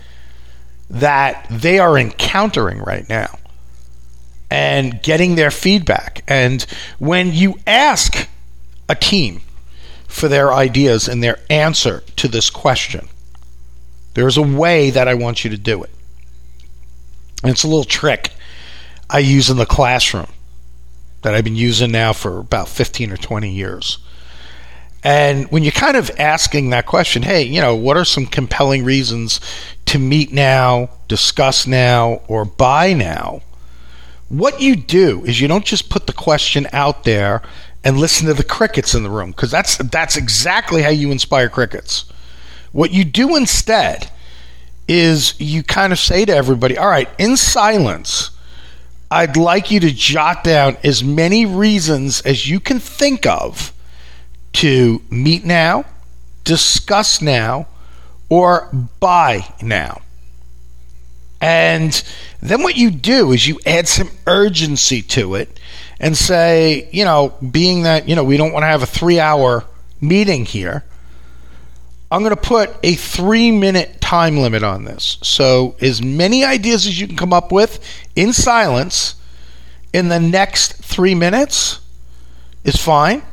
that 0.90 1.46
they 1.52 1.78
are 1.78 2.00
encountering 2.00 2.80
right 2.80 3.08
now 3.10 3.38
and 4.50 5.02
getting 5.02 5.36
their 5.36 5.52
feedback. 5.52 6.24
And 6.28 6.66
when 7.00 7.34
you 7.34 7.60
ask 7.66 8.30
a 8.90 8.96
team 8.96 9.42
for 10.08 10.28
their 10.28 10.54
ideas 10.54 11.08
and 11.08 11.22
their 11.22 11.40
answer 11.50 12.02
to 12.16 12.28
this 12.28 12.50
question. 12.50 13.08
There's 14.14 14.38
a 14.38 14.42
way 14.42 14.90
that 14.90 15.08
I 15.08 15.14
want 15.14 15.44
you 15.44 15.50
to 15.52 15.58
do 15.58 15.84
it. 15.84 15.92
And 17.44 17.52
it's 17.52 17.64
a 17.64 17.68
little 17.68 17.84
trick 17.84 18.32
I 19.10 19.20
use 19.20 19.50
in 19.50 19.58
the 19.58 19.66
classroom 19.66 20.28
that 21.22 21.36
I've 21.36 21.44
been 21.44 21.56
using 21.56 21.92
now 21.92 22.14
for 22.14 22.40
about 22.40 22.68
15 22.68 23.12
or 23.12 23.18
20 23.18 23.52
years. 23.52 24.00
And 25.04 25.50
when 25.52 25.64
you're 25.64 25.72
kind 25.72 25.96
of 25.96 26.10
asking 26.18 26.72
that 26.72 26.86
question, 26.86 27.22
hey, 27.22 27.44
you 27.44 27.62
know, 27.62 27.76
what 27.76 27.96
are 27.96 28.06
some 28.06 28.26
compelling 28.26 28.84
reasons 28.84 29.40
to 29.86 30.00
meet 30.00 30.34
now, 30.34 30.90
discuss 31.08 31.68
now, 31.68 32.22
or 32.28 32.44
buy 32.44 32.94
now? 32.94 33.42
What 34.30 34.62
you 34.62 34.76
do 34.76 35.24
is 35.26 35.40
you 35.40 35.48
don't 35.48 35.66
just 35.66 35.90
put 35.90 36.08
the 36.08 36.14
question 36.14 36.68
out 36.74 37.04
there 37.04 37.42
and 37.84 37.98
listen 37.98 38.28
to 38.28 38.34
the 38.34 38.44
crickets 38.44 38.94
in 38.94 39.04
the 39.04 39.10
room 39.10 39.32
because 39.32 39.52
that's 39.52 39.78
that's 39.78 40.18
exactly 40.18 40.82
how 40.82 40.90
you 40.90 41.12
inspire 41.12 41.48
crickets. 41.48 42.06
What 42.74 42.92
you 42.92 43.06
do 43.06 43.36
instead 43.36 44.12
is 44.88 45.40
you 45.40 45.64
kind 45.64 45.94
of 45.94 46.00
say 46.00 46.26
to 46.26 46.36
everybody, 46.36 46.78
"All 46.78 46.90
right, 46.90 47.10
in 47.18 47.38
silence, 47.38 48.32
I'd 49.10 49.38
like 49.38 49.72
you 49.72 49.80
to 49.80 49.92
jot 49.92 50.44
down 50.44 50.78
as 50.84 51.04
many 51.04 51.46
reasons 51.46 52.20
as 52.22 52.50
you 52.50 52.60
can 52.60 52.80
think 52.80 53.26
of 53.26 53.72
to 54.54 55.02
meet 55.10 55.46
now, 55.46 55.86
discuss 56.44 57.22
now, 57.22 57.68
or 58.30 58.70
buy 59.00 59.48
now. 59.62 60.02
And 61.40 62.04
then 62.42 62.64
what 62.64 62.76
you 62.76 62.90
do 62.90 63.32
is 63.32 63.48
you 63.48 63.60
add 63.66 63.88
some 63.88 64.10
urgency 64.26 65.02
to 65.04 65.36
it 65.36 65.60
and 66.00 66.18
say, 66.18 66.90
you 66.92 67.06
know, 67.06 67.34
being 67.52 67.84
that, 67.84 68.08
you 68.08 68.16
know, 68.16 68.24
we 68.24 68.38
don't 68.38 68.52
want 68.52 68.64
to 68.64 68.68
have 68.68 68.84
a 68.84 68.88
three 68.88 69.20
hour 69.20 69.66
meeting 70.02 70.46
here, 70.46 70.84
I'm 72.10 72.22
going 72.22 72.36
to 72.36 72.42
put 72.42 72.72
a 72.84 72.96
three 72.96 73.52
minute 73.52 74.00
time 74.00 74.38
limit 74.38 74.64
on 74.64 74.86
this. 74.86 75.18
So, 75.24 75.76
as 75.82 76.02
many 76.02 76.46
ideas 76.46 76.88
as 76.88 77.00
you 77.00 77.08
can 77.08 77.18
come 77.18 77.34
up 77.34 77.52
with 77.52 77.84
in 78.16 78.32
silence 78.32 79.16
in 79.94 80.08
the 80.08 80.20
next 80.20 80.74
three 80.76 81.16
minutes 81.16 81.80
is 82.64 82.76
fine. 82.76 83.24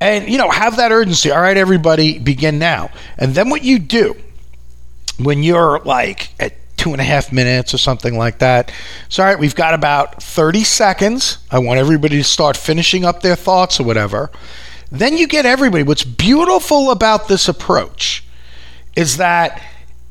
And 0.00 0.28
you 0.28 0.38
know 0.38 0.50
have 0.50 0.76
that 0.76 0.92
urgency. 0.92 1.30
All 1.30 1.40
right 1.40 1.56
everybody 1.56 2.18
begin 2.18 2.58
now. 2.58 2.90
And 3.16 3.34
then 3.34 3.50
what 3.50 3.64
you 3.64 3.78
do 3.78 4.16
when 5.18 5.42
you're 5.42 5.80
like 5.80 6.30
at 6.38 6.54
two 6.78 6.92
and 6.92 7.00
a 7.00 7.04
half 7.04 7.32
minutes 7.32 7.74
or 7.74 7.78
something 7.78 8.16
like 8.16 8.38
that 8.38 8.72
so 9.08 9.22
all 9.22 9.28
right 9.28 9.38
we've 9.38 9.54
got 9.54 9.74
about 9.74 10.22
30 10.22 10.64
seconds 10.64 11.38
i 11.50 11.58
want 11.58 11.78
everybody 11.78 12.16
to 12.16 12.24
start 12.24 12.56
finishing 12.56 13.04
up 13.04 13.20
their 13.20 13.36
thoughts 13.36 13.78
or 13.78 13.84
whatever 13.84 14.30
then 14.90 15.18
you 15.18 15.26
get 15.26 15.44
everybody 15.44 15.82
what's 15.82 16.04
beautiful 16.04 16.90
about 16.90 17.28
this 17.28 17.48
approach 17.48 18.24
is 18.96 19.18
that 19.18 19.62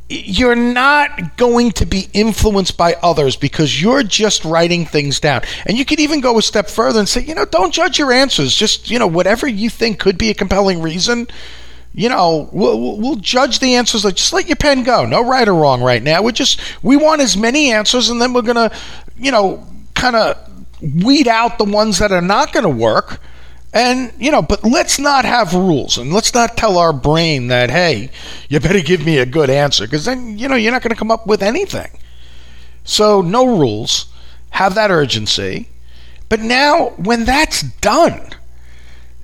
you're 0.09 0.55
not 0.55 1.35
going 1.35 1.71
to 1.71 1.85
be 1.85 2.07
influenced 2.13 2.77
by 2.77 2.95
others 3.03 3.35
because 3.35 3.81
you're 3.81 4.03
just 4.03 4.45
writing 4.45 4.85
things 4.85 5.19
down. 5.19 5.41
And 5.65 5.77
you 5.77 5.83
could 5.83 5.99
even 5.99 6.21
go 6.21 6.37
a 6.37 6.41
step 6.41 6.69
further 6.69 6.99
and 6.99 7.09
say, 7.09 7.21
you 7.21 7.35
know, 7.35 7.45
don't 7.45 7.73
judge 7.73 7.99
your 7.99 8.13
answers. 8.13 8.55
Just, 8.55 8.89
you 8.89 8.99
know, 8.99 9.07
whatever 9.07 9.47
you 9.47 9.69
think 9.69 9.99
could 9.99 10.17
be 10.17 10.29
a 10.29 10.33
compelling 10.33 10.81
reason, 10.81 11.27
you 11.97 12.09
know, 12.09 12.47
we'll, 12.51 12.99
we'll 12.99 13.15
judge 13.15 13.57
the 13.57 13.73
answers. 13.73 14.05
Like, 14.05 14.15
just 14.15 14.31
let 14.31 14.45
your 14.45 14.55
pen 14.55 14.83
go. 14.83 15.03
No 15.07 15.27
right 15.27 15.47
or 15.47 15.55
wrong 15.55 15.81
right 15.81 16.03
now. 16.03 16.21
We 16.21 16.31
just, 16.31 16.61
we 16.83 16.95
want 16.95 17.21
as 17.21 17.35
many 17.35 17.71
answers 17.71 18.11
and 18.11 18.21
then 18.21 18.33
we're 18.33 18.43
going 18.43 18.69
to, 18.69 18.77
you 19.17 19.31
know, 19.31 19.65
kind 19.95 20.15
of 20.15 20.37
weed 21.03 21.27
out 21.27 21.57
the 21.57 21.65
ones 21.65 21.97
that 21.97 22.11
are 22.11 22.21
not 22.21 22.53
going 22.53 22.65
to 22.65 22.69
work 22.69 23.19
and, 23.73 24.13
you 24.19 24.29
know, 24.29 24.43
but 24.43 24.63
let's 24.63 24.99
not 24.99 25.25
have 25.25 25.55
rules 25.55 25.97
and 25.97 26.13
let's 26.13 26.35
not 26.35 26.55
tell 26.55 26.77
our 26.77 26.93
brain 26.93 27.47
that, 27.47 27.71
hey, 27.71 28.11
you 28.47 28.59
better 28.59 28.81
give 28.81 29.03
me 29.03 29.17
a 29.17 29.25
good 29.25 29.49
answer 29.49 29.85
because 29.85 30.05
then, 30.05 30.37
you 30.37 30.47
know, 30.47 30.55
you're 30.55 30.71
not 30.71 30.83
going 30.83 30.93
to 30.93 30.95
come 30.95 31.11
up 31.11 31.25
with 31.25 31.41
anything. 31.41 31.89
So, 32.83 33.21
no 33.21 33.57
rules. 33.57 34.05
Have 34.51 34.75
that 34.75 34.91
urgency. 34.91 35.69
But 36.29 36.41
now, 36.41 36.89
when 36.97 37.25
that's 37.25 37.61
done, 37.61 38.29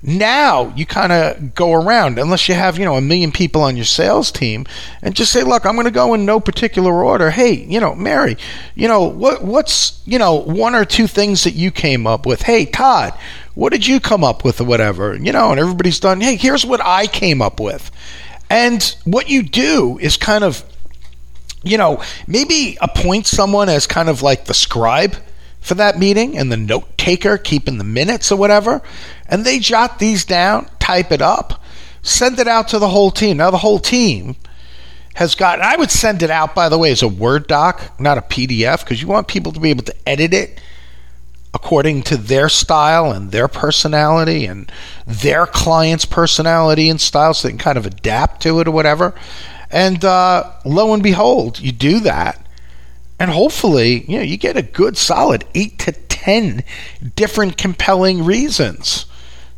now 0.06 0.70
you 0.76 0.84
kind 0.84 1.12
of 1.12 1.54
go 1.54 1.72
around, 1.72 2.18
unless 2.18 2.46
you 2.46 2.54
have, 2.54 2.78
you 2.78 2.84
know, 2.84 2.96
a 2.96 3.00
million 3.00 3.32
people 3.32 3.62
on 3.62 3.74
your 3.74 3.86
sales 3.86 4.30
team, 4.30 4.66
and 5.00 5.16
just 5.16 5.32
say, 5.32 5.42
look, 5.42 5.64
I'm 5.64 5.74
going 5.74 5.86
to 5.86 5.90
go 5.90 6.12
in 6.12 6.26
no 6.26 6.40
particular 6.40 7.02
order. 7.02 7.30
Hey, 7.30 7.54
you 7.54 7.80
know, 7.80 7.94
Mary, 7.94 8.36
you 8.74 8.86
know, 8.86 9.04
what, 9.04 9.42
what's, 9.42 10.02
you 10.04 10.18
know, 10.18 10.34
one 10.34 10.74
or 10.74 10.84
two 10.84 11.06
things 11.06 11.44
that 11.44 11.54
you 11.54 11.70
came 11.70 12.06
up 12.06 12.26
with? 12.26 12.42
Hey, 12.42 12.66
Todd, 12.66 13.14
what 13.54 13.72
did 13.72 13.86
you 13.86 13.98
come 13.98 14.22
up 14.22 14.44
with 14.44 14.60
or 14.60 14.64
whatever? 14.64 15.16
You 15.16 15.32
know, 15.32 15.50
and 15.50 15.58
everybody's 15.58 16.00
done, 16.00 16.20
hey, 16.20 16.36
here's 16.36 16.66
what 16.66 16.82
I 16.84 17.06
came 17.06 17.40
up 17.40 17.58
with. 17.58 17.90
And 18.50 18.82
what 19.04 19.30
you 19.30 19.42
do 19.42 19.98
is 20.02 20.18
kind 20.18 20.44
of, 20.44 20.62
you 21.62 21.78
know, 21.78 22.02
maybe 22.26 22.76
appoint 22.82 23.26
someone 23.26 23.70
as 23.70 23.86
kind 23.86 24.10
of 24.10 24.20
like 24.20 24.44
the 24.44 24.54
scribe 24.54 25.16
for 25.64 25.74
that 25.76 25.98
meeting 25.98 26.36
and 26.36 26.52
the 26.52 26.58
note 26.58 26.98
taker 26.98 27.38
keeping 27.38 27.78
the 27.78 27.84
minutes 27.84 28.30
or 28.30 28.36
whatever. 28.36 28.82
And 29.26 29.44
they 29.44 29.58
jot 29.58 29.98
these 29.98 30.26
down, 30.26 30.68
type 30.78 31.10
it 31.10 31.22
up, 31.22 31.62
send 32.02 32.38
it 32.38 32.46
out 32.46 32.68
to 32.68 32.78
the 32.78 32.90
whole 32.90 33.10
team. 33.10 33.38
Now, 33.38 33.50
the 33.50 33.58
whole 33.58 33.78
team 33.78 34.36
has 35.14 35.34
got, 35.34 35.62
I 35.62 35.76
would 35.76 35.90
send 35.90 36.22
it 36.22 36.30
out, 36.30 36.54
by 36.54 36.68
the 36.68 36.76
way, 36.76 36.92
as 36.92 37.00
a 37.00 37.08
Word 37.08 37.46
doc, 37.46 37.98
not 37.98 38.18
a 38.18 38.20
PDF, 38.20 38.80
because 38.80 39.00
you 39.00 39.08
want 39.08 39.26
people 39.26 39.52
to 39.52 39.60
be 39.60 39.70
able 39.70 39.84
to 39.84 39.94
edit 40.06 40.34
it 40.34 40.60
according 41.54 42.02
to 42.02 42.18
their 42.18 42.50
style 42.50 43.10
and 43.10 43.32
their 43.32 43.48
personality 43.48 44.44
and 44.44 44.70
their 45.06 45.46
client's 45.46 46.04
personality 46.04 46.90
and 46.90 47.00
style 47.00 47.32
so 47.32 47.48
they 47.48 47.52
can 47.52 47.58
kind 47.58 47.78
of 47.78 47.86
adapt 47.86 48.42
to 48.42 48.60
it 48.60 48.68
or 48.68 48.72
whatever. 48.72 49.14
And 49.70 50.04
uh, 50.04 50.50
lo 50.66 50.92
and 50.92 51.02
behold, 51.02 51.58
you 51.58 51.72
do 51.72 52.00
that. 52.00 52.43
And 53.18 53.30
hopefully, 53.30 54.04
you 54.08 54.18
know, 54.18 54.24
you 54.24 54.36
get 54.36 54.56
a 54.56 54.62
good 54.62 54.96
solid 54.96 55.44
eight 55.54 55.78
to 55.80 55.92
10 55.92 56.64
different 57.14 57.56
compelling 57.56 58.24
reasons 58.24 59.06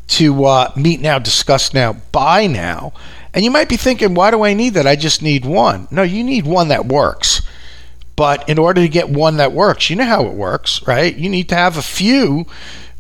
to 0.08 0.44
uh, 0.44 0.72
meet 0.76 1.00
now, 1.00 1.18
discuss 1.18 1.72
now, 1.72 1.94
buy 2.12 2.46
now. 2.46 2.92
And 3.32 3.44
you 3.44 3.50
might 3.50 3.68
be 3.68 3.76
thinking, 3.76 4.14
why 4.14 4.30
do 4.30 4.44
I 4.44 4.54
need 4.54 4.74
that? 4.74 4.86
I 4.86 4.96
just 4.96 5.22
need 5.22 5.44
one. 5.44 5.88
No, 5.90 6.02
you 6.02 6.22
need 6.22 6.46
one 6.46 6.68
that 6.68 6.86
works. 6.86 7.42
But 8.14 8.48
in 8.48 8.58
order 8.58 8.80
to 8.80 8.88
get 8.88 9.10
one 9.10 9.36
that 9.36 9.52
works, 9.52 9.90
you 9.90 9.96
know 9.96 10.04
how 10.04 10.24
it 10.26 10.32
works, 10.32 10.86
right? 10.86 11.14
You 11.14 11.28
need 11.28 11.48
to 11.50 11.54
have 11.54 11.76
a 11.76 11.82
few 11.82 12.46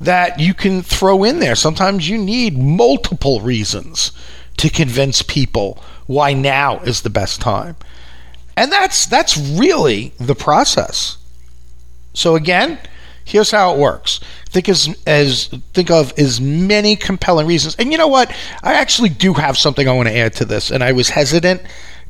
that 0.00 0.38
you 0.38 0.52
can 0.52 0.82
throw 0.82 1.24
in 1.24 1.38
there. 1.38 1.54
Sometimes 1.54 2.08
you 2.08 2.18
need 2.18 2.58
multiple 2.58 3.40
reasons 3.40 4.12
to 4.58 4.68
convince 4.68 5.22
people 5.22 5.82
why 6.06 6.34
now 6.34 6.80
is 6.80 7.00
the 7.00 7.10
best 7.10 7.40
time. 7.40 7.76
And 8.56 8.72
that's 8.72 9.06
that's 9.06 9.36
really 9.36 10.12
the 10.18 10.34
process. 10.34 11.18
So 12.14 12.34
again, 12.34 12.78
here's 13.24 13.50
how 13.50 13.74
it 13.74 13.78
works. 13.78 14.20
Think 14.48 14.68
as 14.68 14.96
as 15.06 15.48
think 15.74 15.90
of 15.90 16.18
as 16.18 16.40
many 16.40 16.96
compelling 16.96 17.46
reasons. 17.46 17.76
And 17.78 17.92
you 17.92 17.98
know 17.98 18.08
what? 18.08 18.34
I 18.62 18.74
actually 18.74 19.10
do 19.10 19.34
have 19.34 19.58
something 19.58 19.86
I 19.86 19.92
want 19.92 20.08
to 20.08 20.16
add 20.16 20.32
to 20.34 20.44
this, 20.46 20.70
and 20.70 20.82
I 20.82 20.92
was 20.92 21.10
hesitant 21.10 21.62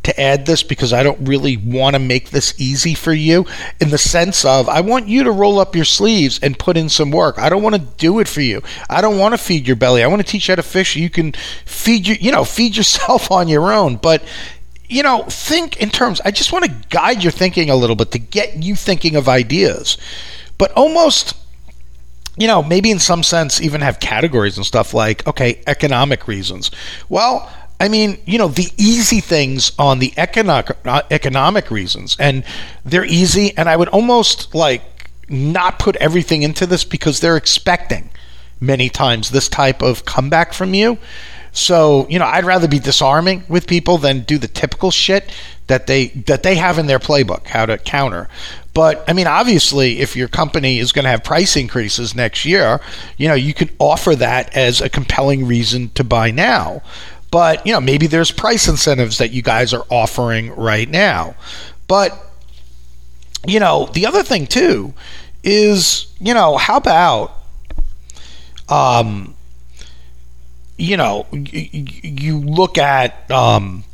to 0.06 0.20
add 0.20 0.46
this 0.46 0.62
because 0.62 0.92
I 0.92 1.02
don't 1.02 1.26
really 1.26 1.56
want 1.56 1.94
to 1.94 1.98
make 1.98 2.30
this 2.30 2.54
easy 2.58 2.94
for 2.94 3.12
you 3.12 3.44
in 3.80 3.90
the 3.90 3.98
sense 3.98 4.44
of 4.44 4.68
I 4.68 4.80
want 4.80 5.08
you 5.08 5.24
to 5.24 5.32
roll 5.32 5.58
up 5.58 5.74
your 5.74 5.84
sleeves 5.84 6.38
and 6.42 6.56
put 6.56 6.76
in 6.76 6.88
some 6.88 7.10
work. 7.10 7.38
I 7.38 7.48
don't 7.48 7.62
want 7.62 7.74
to 7.74 7.80
do 7.80 8.20
it 8.20 8.28
for 8.28 8.40
you. 8.40 8.62
I 8.88 9.00
don't 9.00 9.18
want 9.18 9.34
to 9.34 9.38
feed 9.38 9.66
your 9.66 9.74
belly. 9.74 10.04
I 10.04 10.06
want 10.06 10.24
to 10.24 10.28
teach 10.28 10.46
you 10.46 10.52
how 10.52 10.56
to 10.56 10.62
fish. 10.62 10.94
You 10.94 11.10
can 11.10 11.32
feed 11.64 12.06
your, 12.06 12.16
you 12.18 12.30
know, 12.30 12.44
feed 12.44 12.76
yourself 12.76 13.30
on 13.32 13.48
your 13.48 13.72
own. 13.72 13.96
But 13.96 14.22
you 14.88 15.02
know, 15.02 15.24
think 15.24 15.76
in 15.78 15.90
terms. 15.90 16.20
I 16.24 16.30
just 16.30 16.52
want 16.52 16.64
to 16.64 16.70
guide 16.90 17.22
your 17.22 17.32
thinking 17.32 17.70
a 17.70 17.76
little 17.76 17.96
bit 17.96 18.12
to 18.12 18.18
get 18.18 18.62
you 18.62 18.74
thinking 18.76 19.16
of 19.16 19.28
ideas, 19.28 19.98
but 20.58 20.72
almost 20.72 21.34
you 22.38 22.46
know, 22.46 22.62
maybe 22.62 22.90
in 22.90 22.98
some 22.98 23.22
sense 23.22 23.60
even 23.62 23.80
have 23.80 23.98
categories 23.98 24.56
and 24.58 24.66
stuff 24.66 24.92
like, 24.92 25.26
okay, 25.26 25.62
economic 25.66 26.28
reasons. 26.28 26.70
Well, 27.08 27.50
I 27.80 27.88
mean, 27.88 28.18
you 28.24 28.38
know, 28.38 28.48
the 28.48 28.70
easy 28.76 29.20
things 29.20 29.72
on 29.78 29.98
the 29.98 30.12
economic 30.16 30.76
uh, 30.84 31.02
economic 31.10 31.70
reasons, 31.70 32.16
and 32.18 32.44
they're 32.84 33.04
easy. 33.04 33.56
And 33.56 33.68
I 33.68 33.76
would 33.76 33.88
almost 33.88 34.54
like 34.54 35.10
not 35.28 35.78
put 35.78 35.96
everything 35.96 36.42
into 36.42 36.66
this 36.66 36.84
because 36.84 37.20
they're 37.20 37.36
expecting 37.36 38.10
many 38.60 38.88
times 38.88 39.30
this 39.30 39.48
type 39.48 39.82
of 39.82 40.04
comeback 40.04 40.52
from 40.52 40.72
you. 40.72 40.98
So, 41.56 42.06
you 42.10 42.18
know, 42.18 42.26
I'd 42.26 42.44
rather 42.44 42.68
be 42.68 42.78
disarming 42.78 43.44
with 43.48 43.66
people 43.66 43.96
than 43.96 44.20
do 44.20 44.36
the 44.36 44.46
typical 44.46 44.90
shit 44.90 45.32
that 45.68 45.86
they 45.86 46.08
that 46.26 46.42
they 46.42 46.54
have 46.56 46.78
in 46.78 46.86
their 46.86 46.98
playbook 46.98 47.46
how 47.46 47.64
to 47.64 47.78
counter. 47.78 48.28
But 48.74 49.02
I 49.08 49.14
mean, 49.14 49.26
obviously, 49.26 50.00
if 50.00 50.14
your 50.14 50.28
company 50.28 50.78
is 50.78 50.92
going 50.92 51.04
to 51.04 51.08
have 51.08 51.24
price 51.24 51.56
increases 51.56 52.14
next 52.14 52.44
year, 52.44 52.80
you 53.16 53.26
know, 53.26 53.34
you 53.34 53.54
can 53.54 53.70
offer 53.78 54.14
that 54.16 54.54
as 54.54 54.82
a 54.82 54.90
compelling 54.90 55.46
reason 55.46 55.88
to 55.94 56.04
buy 56.04 56.30
now. 56.30 56.82
But, 57.30 57.66
you 57.66 57.72
know, 57.72 57.80
maybe 57.80 58.06
there's 58.06 58.30
price 58.30 58.68
incentives 58.68 59.16
that 59.16 59.30
you 59.30 59.40
guys 59.40 59.72
are 59.72 59.84
offering 59.90 60.54
right 60.56 60.88
now. 60.88 61.36
But, 61.88 62.12
you 63.46 63.60
know, 63.60 63.86
the 63.94 64.04
other 64.04 64.22
thing 64.22 64.46
too 64.46 64.92
is, 65.42 66.06
you 66.20 66.34
know, 66.34 66.58
how 66.58 66.76
about 66.76 67.32
um, 68.68 69.35
you 70.76 70.96
know, 70.96 71.26
you, 71.32 71.86
you 72.02 72.38
look 72.38 72.78
at, 72.78 73.30
um, 73.30 73.84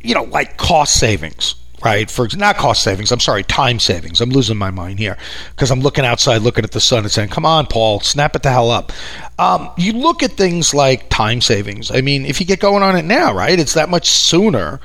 you 0.00 0.14
know, 0.14 0.24
like 0.24 0.56
cost 0.56 0.98
savings 0.98 1.54
right? 1.84 2.10
For 2.10 2.26
not 2.36 2.56
cost 2.56 2.82
savings, 2.82 3.12
I'm 3.12 3.20
sorry, 3.20 3.42
time 3.44 3.78
savings. 3.78 4.20
I'm 4.20 4.30
losing 4.30 4.56
my 4.56 4.70
mind 4.70 4.98
here 4.98 5.16
because 5.50 5.70
I'm 5.70 5.80
looking 5.80 6.04
outside, 6.04 6.42
looking 6.42 6.64
at 6.64 6.72
the 6.72 6.80
sun, 6.80 7.04
and 7.04 7.12
saying, 7.12 7.28
"Come 7.28 7.46
on, 7.46 7.66
Paul, 7.66 8.00
snap 8.00 8.34
it 8.34 8.42
the 8.42 8.50
hell 8.50 8.70
up." 8.70 8.92
Um, 9.38 9.70
you 9.76 9.92
look 9.92 10.22
at 10.22 10.32
things 10.32 10.74
like 10.74 11.08
time 11.10 11.40
savings. 11.40 11.90
I 11.90 12.00
mean, 12.00 12.24
if 12.24 12.40
you 12.40 12.46
get 12.46 12.60
going 12.60 12.82
on 12.82 12.96
it 12.96 13.04
now, 13.04 13.32
right? 13.32 13.58
It's 13.58 13.74
that 13.74 13.88
much 13.88 14.08
sooner 14.08 14.80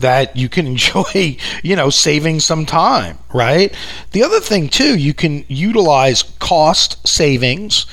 that 0.00 0.36
you 0.36 0.48
can 0.48 0.66
enjoy, 0.74 1.36
you 1.62 1.76
know, 1.76 1.90
saving 1.90 2.40
some 2.40 2.66
time, 2.66 3.18
right? 3.32 3.74
The 4.12 4.22
other 4.22 4.40
thing 4.40 4.68
too, 4.68 4.98
you 4.98 5.14
can 5.14 5.44
utilize 5.48 6.22
cost 6.40 7.06
savings 7.06 7.86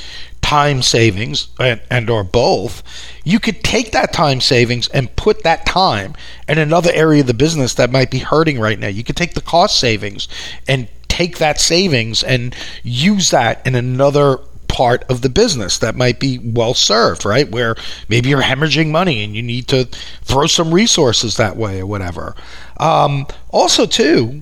time 0.51 0.81
savings 0.81 1.47
and, 1.61 1.79
and, 1.89 2.09
or 2.09 2.25
both 2.25 2.83
you 3.23 3.39
could 3.39 3.63
take 3.63 3.93
that 3.93 4.11
time 4.11 4.41
savings 4.41 4.89
and 4.89 5.15
put 5.15 5.43
that 5.43 5.65
time 5.65 6.13
in 6.49 6.57
another 6.57 6.91
area 6.93 7.21
of 7.21 7.27
the 7.27 7.33
business 7.33 7.75
that 7.75 7.89
might 7.89 8.11
be 8.11 8.19
hurting 8.19 8.59
right 8.59 8.77
now 8.77 8.87
you 8.87 9.01
could 9.01 9.15
take 9.15 9.33
the 9.33 9.39
cost 9.39 9.79
savings 9.79 10.27
and 10.67 10.89
take 11.07 11.37
that 11.37 11.57
savings 11.57 12.21
and 12.21 12.53
use 12.83 13.29
that 13.29 13.65
in 13.65 13.75
another 13.75 14.39
part 14.67 15.05
of 15.09 15.21
the 15.21 15.29
business 15.29 15.77
that 15.79 15.95
might 15.95 16.17
be 16.19 16.39
well 16.39 16.73
served, 16.73 17.25
right? 17.25 17.51
Where 17.51 17.75
maybe 18.07 18.29
you're 18.29 18.41
hemorrhaging 18.41 18.89
money 18.89 19.21
and 19.23 19.35
you 19.35 19.41
need 19.41 19.67
to 19.67 19.85
throw 20.21 20.47
some 20.47 20.73
resources 20.73 21.35
that 21.37 21.57
way 21.57 21.81
or 21.81 21.85
whatever. 21.85 22.35
Um, 22.77 23.27
also, 23.49 23.85
too, 23.85 24.41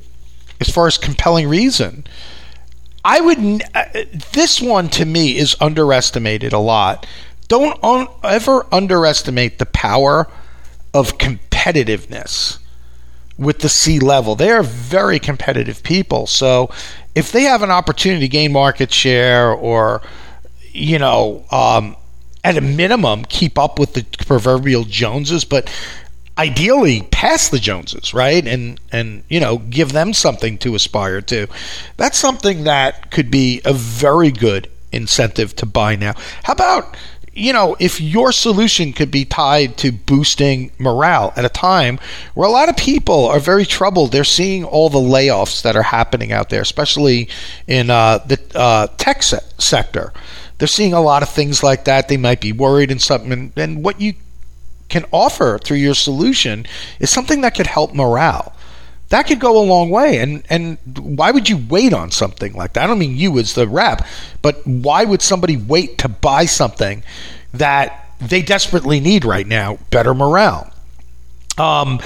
as 0.62 0.70
far 0.70 0.86
as 0.86 1.00
compelling 1.00 1.50
reason, 1.50 2.06
I 3.10 3.22
would. 3.22 3.64
Uh, 3.74 3.86
this 4.34 4.62
one 4.62 4.88
to 4.90 5.04
me 5.04 5.36
is 5.36 5.56
underestimated 5.60 6.54
a 6.54 6.60
lot. 6.60 7.08
Don't 7.48 7.84
un- 7.84 8.08
ever 8.24 8.68
underestimate 8.72 9.58
the 9.58 9.66
power 9.66 10.28
of 10.94 11.18
competitiveness 11.18 12.60
with 13.36 13.60
the 13.60 13.70
C 13.70 13.98
level. 13.98 14.36
They 14.36 14.52
are 14.52 14.62
very 14.62 15.18
competitive 15.18 15.82
people. 15.82 16.28
So 16.28 16.70
if 17.16 17.32
they 17.32 17.42
have 17.44 17.64
an 17.64 17.72
opportunity 17.72 18.28
to 18.28 18.28
gain 18.28 18.52
market 18.52 18.94
share 18.94 19.52
or, 19.52 20.04
you 20.72 21.00
know, 21.00 21.46
um, 21.52 21.96
at 22.44 22.58
a 22.58 22.62
minimum, 22.62 23.26
keep 23.26 23.58
up 23.58 23.80
with 23.80 23.96
the 23.96 24.06
proverbial 24.24 24.84
Joneses, 24.84 25.46
but 25.46 25.68
ideally 26.40 27.02
pass 27.12 27.50
the 27.50 27.60
Joneses, 27.60 28.14
right? 28.14 28.46
And 28.48 28.80
and 28.92 29.24
you 29.30 29.40
know, 29.40 29.58
give 29.58 29.92
them 29.92 30.14
something 30.14 30.58
to 30.60 30.74
aspire 30.74 31.22
to. 31.22 31.48
That's 31.98 32.18
something 32.18 32.64
that 32.64 33.12
could 33.12 33.30
be 33.30 33.62
a 33.66 33.74
very 33.74 34.32
good 34.32 34.70
incentive 34.92 35.56
to 35.58 35.66
buy 35.66 35.96
now. 35.96 36.14
How 36.44 36.54
about 36.54 36.96
you 37.34 37.54
know, 37.54 37.76
if 37.80 38.02
your 38.02 38.32
solution 38.32 38.92
could 38.92 39.12
be 39.12 39.24
tied 39.24 39.78
to 39.78 39.92
boosting 39.92 40.72
morale 40.78 41.32
at 41.38 41.46
a 41.46 41.50
time 41.50 42.00
where 42.34 42.48
a 42.48 42.52
lot 42.52 42.70
of 42.70 42.76
people 42.76 43.28
are 43.28 43.40
very 43.40 43.66
troubled, 43.66 44.12
they're 44.12 44.24
seeing 44.24 44.66
all 44.66 44.90
the 44.90 45.00
layoffs 45.00 45.62
that 45.62 45.76
are 45.76 45.84
happening 45.84 46.32
out 46.34 46.50
there, 46.50 46.62
especially 46.62 47.30
in 47.68 47.90
uh, 47.90 48.18
the 48.26 48.40
uh, 48.56 48.88
tech 48.98 49.24
se- 49.24 49.40
sector. 49.58 50.12
They're 50.58 50.68
seeing 50.68 50.92
a 50.94 51.02
lot 51.02 51.24
of 51.24 51.30
things 51.30 51.64
like 51.64 51.86
that. 51.86 52.10
They 52.10 52.18
might 52.18 52.42
be 52.42 52.52
worried 52.52 52.92
and 52.92 53.02
something, 53.02 53.32
and, 53.32 53.54
and 53.56 53.84
what 53.84 54.02
you 54.02 54.16
can 54.90 55.06
offer 55.12 55.60
through 55.64 55.78
your 55.78 55.94
solution 55.94 56.66
is 57.00 57.10
something 57.10 57.42
that 57.42 57.56
could 57.56 57.68
help 57.68 57.94
morale. 57.94 58.54
That 59.10 59.24
could 59.24 59.40
go 59.40 59.58
a 59.58 59.64
long 59.64 59.90
way. 59.90 60.20
And 60.20 60.44
and 60.50 60.78
why 60.98 61.32
would 61.32 61.50
you 61.50 61.58
wait 61.70 61.94
on 61.94 62.12
something 62.12 62.54
like 62.54 62.74
that? 62.74 62.84
I 62.84 62.88
don't 62.88 63.00
mean 63.00 63.18
you 63.18 63.38
as 63.40 63.54
the 63.54 63.68
rep, 63.68 64.06
but 64.42 64.66
why 64.66 65.04
would 65.06 65.22
somebody 65.22 65.58
wait 65.58 65.98
to 66.00 66.10
buy 66.10 66.46
something 66.46 67.04
that 67.54 68.06
they 68.20 68.42
desperately 68.42 69.00
need 69.00 69.26
right 69.26 69.48
now? 69.48 69.80
Better 69.90 70.14
morale. 70.14 70.72
Um, 71.58 72.00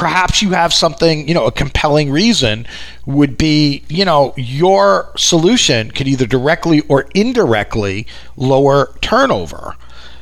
perhaps 0.00 0.42
you 0.42 0.50
have 0.50 0.72
something, 0.72 1.28
you 1.28 1.34
know, 1.34 1.46
a 1.46 1.52
compelling 1.52 2.10
reason 2.10 2.66
would 3.06 3.36
be, 3.36 3.84
you 3.88 4.04
know, 4.04 4.34
your 4.36 5.12
solution 5.16 5.90
could 5.90 6.08
either 6.08 6.26
directly 6.26 6.80
or 6.88 7.06
indirectly 7.14 8.06
lower 8.36 8.94
turnover. 9.00 9.76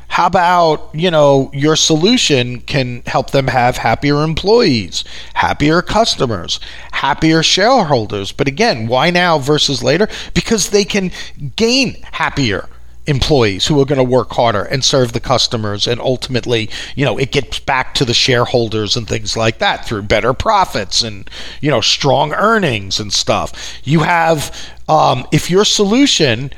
How 0.08 0.26
about, 0.26 0.90
you 0.94 1.10
know, 1.10 1.50
your 1.52 1.76
solution 1.76 2.60
can 2.62 3.02
help 3.06 3.30
them 3.30 3.46
have 3.46 3.76
happier 3.76 4.24
employees, 4.24 5.04
happier 5.34 5.80
customers, 5.80 6.58
happier 6.92 7.42
shareholders. 7.42 8.32
But 8.32 8.48
again, 8.48 8.88
why 8.88 9.10
now 9.10 9.38
versus 9.38 9.82
later? 9.82 10.08
Because 10.34 10.70
they 10.70 10.84
can 10.84 11.12
gain 11.56 12.02
happier 12.12 12.68
employees 13.08 13.66
who 13.66 13.80
are 13.80 13.86
going 13.86 13.98
to 13.98 14.04
work 14.04 14.30
harder 14.32 14.64
and 14.64 14.84
serve 14.84 15.12
the 15.12 15.20
customers 15.20 15.86
and 15.86 15.98
ultimately 15.98 16.68
you 16.94 17.06
know 17.06 17.16
it 17.16 17.32
gets 17.32 17.58
back 17.58 17.94
to 17.94 18.04
the 18.04 18.12
shareholders 18.12 18.98
and 18.98 19.08
things 19.08 19.34
like 19.34 19.58
that 19.58 19.86
through 19.86 20.02
better 20.02 20.34
profits 20.34 21.02
and 21.02 21.30
you 21.62 21.70
know 21.70 21.80
strong 21.80 22.34
earnings 22.34 23.00
and 23.00 23.10
stuff 23.10 23.80
you 23.82 24.00
have 24.00 24.54
um, 24.88 25.26
if 25.32 25.50
your 25.50 25.64
solution 25.64 26.50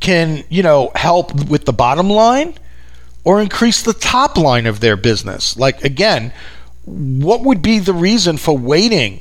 can 0.00 0.42
you 0.48 0.62
know 0.62 0.90
help 0.94 1.34
with 1.50 1.66
the 1.66 1.72
bottom 1.72 2.08
line 2.08 2.54
or 3.24 3.40
increase 3.40 3.82
the 3.82 3.92
top 3.92 4.36
line 4.36 4.66
of 4.66 4.80
their 4.80 4.96
business. 4.96 5.56
Like, 5.56 5.84
again, 5.84 6.32
what 6.84 7.42
would 7.42 7.62
be 7.62 7.78
the 7.78 7.92
reason 7.92 8.36
for 8.36 8.56
waiting 8.56 9.20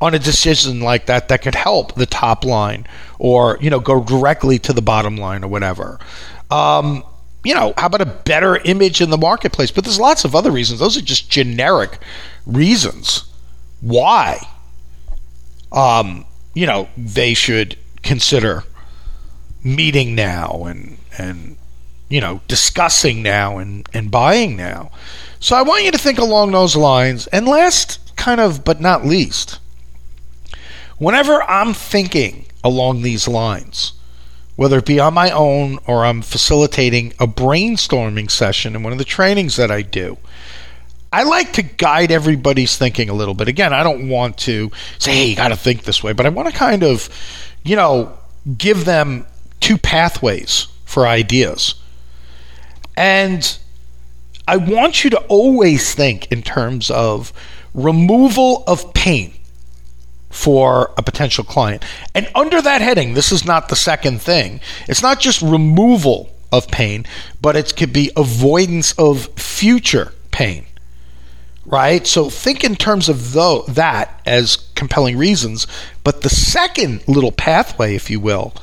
on 0.00 0.14
a 0.14 0.18
decision 0.18 0.80
like 0.80 1.06
that 1.06 1.28
that 1.28 1.42
could 1.42 1.54
help 1.54 1.94
the 1.94 2.06
top 2.06 2.44
line 2.44 2.86
or, 3.18 3.58
you 3.60 3.70
know, 3.70 3.80
go 3.80 4.02
directly 4.02 4.58
to 4.60 4.72
the 4.72 4.82
bottom 4.82 5.16
line 5.16 5.44
or 5.44 5.48
whatever? 5.48 5.98
Um, 6.50 7.04
you 7.44 7.54
know, 7.54 7.72
how 7.76 7.86
about 7.86 8.00
a 8.00 8.06
better 8.06 8.56
image 8.56 9.00
in 9.00 9.10
the 9.10 9.18
marketplace? 9.18 9.70
But 9.70 9.84
there's 9.84 10.00
lots 10.00 10.24
of 10.24 10.34
other 10.34 10.50
reasons. 10.50 10.80
Those 10.80 10.96
are 10.96 11.02
just 11.02 11.30
generic 11.30 11.98
reasons 12.46 13.24
why, 13.80 14.40
um, 15.70 16.24
you 16.54 16.66
know, 16.66 16.88
they 16.96 17.34
should 17.34 17.76
consider 18.02 18.64
meeting 19.62 20.14
now 20.14 20.64
and 20.64 20.98
and 21.16 21.57
you 22.08 22.20
know, 22.20 22.40
discussing 22.48 23.22
now 23.22 23.58
and, 23.58 23.86
and 23.92 24.10
buying 24.10 24.56
now. 24.56 24.90
So 25.40 25.56
I 25.56 25.62
want 25.62 25.84
you 25.84 25.90
to 25.92 25.98
think 25.98 26.18
along 26.18 26.52
those 26.52 26.74
lines. 26.74 27.26
And 27.28 27.46
last, 27.46 28.16
kind 28.16 28.40
of, 28.40 28.64
but 28.64 28.80
not 28.80 29.06
least, 29.06 29.58
whenever 30.98 31.42
I'm 31.42 31.74
thinking 31.74 32.46
along 32.64 33.02
these 33.02 33.28
lines, 33.28 33.92
whether 34.56 34.78
it 34.78 34.86
be 34.86 34.98
on 34.98 35.14
my 35.14 35.30
own 35.30 35.78
or 35.86 36.04
I'm 36.04 36.22
facilitating 36.22 37.12
a 37.20 37.26
brainstorming 37.26 38.30
session 38.30 38.74
in 38.74 38.82
one 38.82 38.92
of 38.92 38.98
the 38.98 39.04
trainings 39.04 39.56
that 39.56 39.70
I 39.70 39.82
do, 39.82 40.18
I 41.12 41.22
like 41.22 41.52
to 41.54 41.62
guide 41.62 42.10
everybody's 42.10 42.76
thinking 42.76 43.08
a 43.08 43.14
little 43.14 43.34
bit. 43.34 43.48
Again, 43.48 43.72
I 43.72 43.82
don't 43.82 44.08
want 44.08 44.36
to 44.38 44.70
say, 44.98 45.12
hey, 45.12 45.26
you 45.26 45.36
got 45.36 45.48
to 45.48 45.56
think 45.56 45.84
this 45.84 46.02
way, 46.02 46.12
but 46.12 46.26
I 46.26 46.30
want 46.30 46.48
to 46.48 46.54
kind 46.54 46.82
of, 46.82 47.08
you 47.62 47.76
know, 47.76 48.18
give 48.58 48.84
them 48.84 49.26
two 49.60 49.78
pathways 49.78 50.66
for 50.84 51.06
ideas. 51.06 51.76
And 52.98 53.56
I 54.48 54.56
want 54.56 55.04
you 55.04 55.10
to 55.10 55.20
always 55.28 55.94
think 55.94 56.32
in 56.32 56.42
terms 56.42 56.90
of 56.90 57.32
removal 57.72 58.64
of 58.66 58.92
pain 58.92 59.34
for 60.30 60.92
a 60.98 61.02
potential 61.02 61.44
client. 61.44 61.84
And 62.12 62.28
under 62.34 62.60
that 62.60 62.80
heading, 62.80 63.14
this 63.14 63.30
is 63.30 63.44
not 63.44 63.68
the 63.68 63.76
second 63.76 64.20
thing. 64.20 64.60
It's 64.88 65.00
not 65.00 65.20
just 65.20 65.40
removal 65.40 66.34
of 66.50 66.66
pain, 66.68 67.06
but 67.40 67.54
it 67.54 67.76
could 67.76 67.92
be 67.92 68.10
avoidance 68.16 68.92
of 68.98 69.26
future 69.36 70.12
pain. 70.32 70.66
Right? 71.64 72.04
So 72.04 72.28
think 72.30 72.64
in 72.64 72.74
terms 72.74 73.08
of 73.08 73.32
though 73.32 73.62
that 73.68 74.20
as 74.26 74.56
compelling 74.74 75.16
reasons, 75.16 75.68
but 76.02 76.22
the 76.22 76.30
second 76.30 77.06
little 77.06 77.30
pathway 77.32 77.94
if 77.94 78.10
you 78.10 78.18
will 78.18 78.54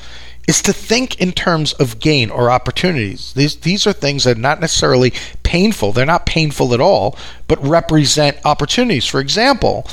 is 0.48 0.62
to 0.62 0.74
think 0.74 1.20
in 1.20 1.32
terms 1.32 1.74
of 1.74 2.00
gain 2.00 2.30
or 2.30 2.52
opportunities. 2.52 3.34
These 3.34 3.58
these 3.58 3.88
are 3.88 3.94
things 3.94 4.24
that 4.24 4.38
are 4.38 4.42
not 4.42 4.62
necessarily 4.62 5.14
painful. 5.44 5.92
They're 5.92 6.06
not 6.06 6.26
painful 6.26 6.74
at 6.74 6.82
all, 6.82 7.18
but 7.48 7.66
represent 7.66 8.38
opportunities. 8.46 9.06
For 9.06 9.20
example, 9.20 9.88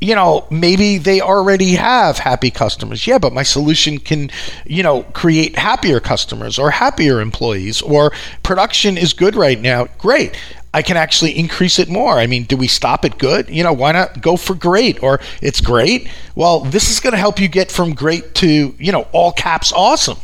you 0.00 0.14
know, 0.14 0.46
maybe 0.50 0.98
they 0.98 1.20
already 1.20 1.74
have 1.74 2.18
happy 2.18 2.50
customers. 2.50 3.06
Yeah, 3.06 3.18
but 3.18 3.32
my 3.32 3.42
solution 3.42 3.98
can, 3.98 4.30
you 4.64 4.82
know, 4.82 5.02
create 5.02 5.56
happier 5.58 5.98
customers 5.98 6.58
or 6.58 6.70
happier 6.70 7.20
employees 7.20 7.82
or 7.82 8.12
production 8.42 8.96
is 8.96 9.12
good 9.12 9.34
right 9.34 9.60
now. 9.60 9.86
Great. 9.98 10.38
I 10.72 10.82
can 10.82 10.96
actually 10.96 11.38
increase 11.38 11.78
it 11.78 11.88
more. 11.88 12.18
I 12.18 12.26
mean, 12.26 12.44
do 12.44 12.56
we 12.56 12.68
stop 12.68 13.04
at 13.04 13.18
good? 13.18 13.48
You 13.48 13.64
know, 13.64 13.72
why 13.72 13.92
not 13.92 14.20
go 14.20 14.36
for 14.36 14.54
great 14.54 15.02
or 15.02 15.20
it's 15.40 15.60
great? 15.60 16.08
Well, 16.34 16.60
this 16.60 16.90
is 16.90 17.00
going 17.00 17.12
to 17.12 17.18
help 17.18 17.40
you 17.40 17.48
get 17.48 17.72
from 17.72 17.94
great 17.94 18.34
to, 18.36 18.74
you 18.78 18.92
know, 18.92 19.08
all 19.12 19.32
caps 19.32 19.72
awesome, 19.72 20.18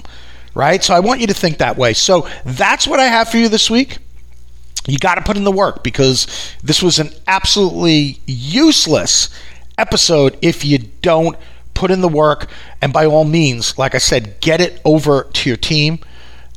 right? 0.55 0.85
So 0.85 0.95
I 0.95 1.01
want 1.01 1.21
you 1.21 1.27
to 1.29 1.35
think 1.35 1.59
that 1.59 1.79
way. 1.79 1.95
So 1.95 2.29
that's 2.45 2.87
what 2.87 3.01
I 3.01 3.07
have 3.07 3.31
for 3.31 3.39
you 3.39 3.49
this 3.49 3.71
week. 3.71 3.99
You 4.87 4.99
got 4.99 5.15
to 5.15 5.23
put 5.23 5.39
in 5.39 5.45
the 5.45 5.53
work 5.53 5.83
because 5.83 6.27
this 6.63 6.83
was 6.83 6.99
an 6.99 7.11
absolutely 7.27 8.19
useless 8.27 9.31
episode 9.79 10.37
if 10.43 10.63
you 10.63 10.79
don't 11.01 11.39
put 11.73 11.91
in 11.91 12.03
the 12.03 12.09
work. 12.09 12.51
And 12.83 12.93
by 12.93 13.07
all 13.07 13.25
means, 13.25 13.79
like 13.79 13.95
I 13.95 13.99
said, 13.99 14.41
get 14.41 14.61
it 14.61 14.83
over 14.85 15.25
to 15.33 15.49
your 15.49 15.57
team 15.57 16.01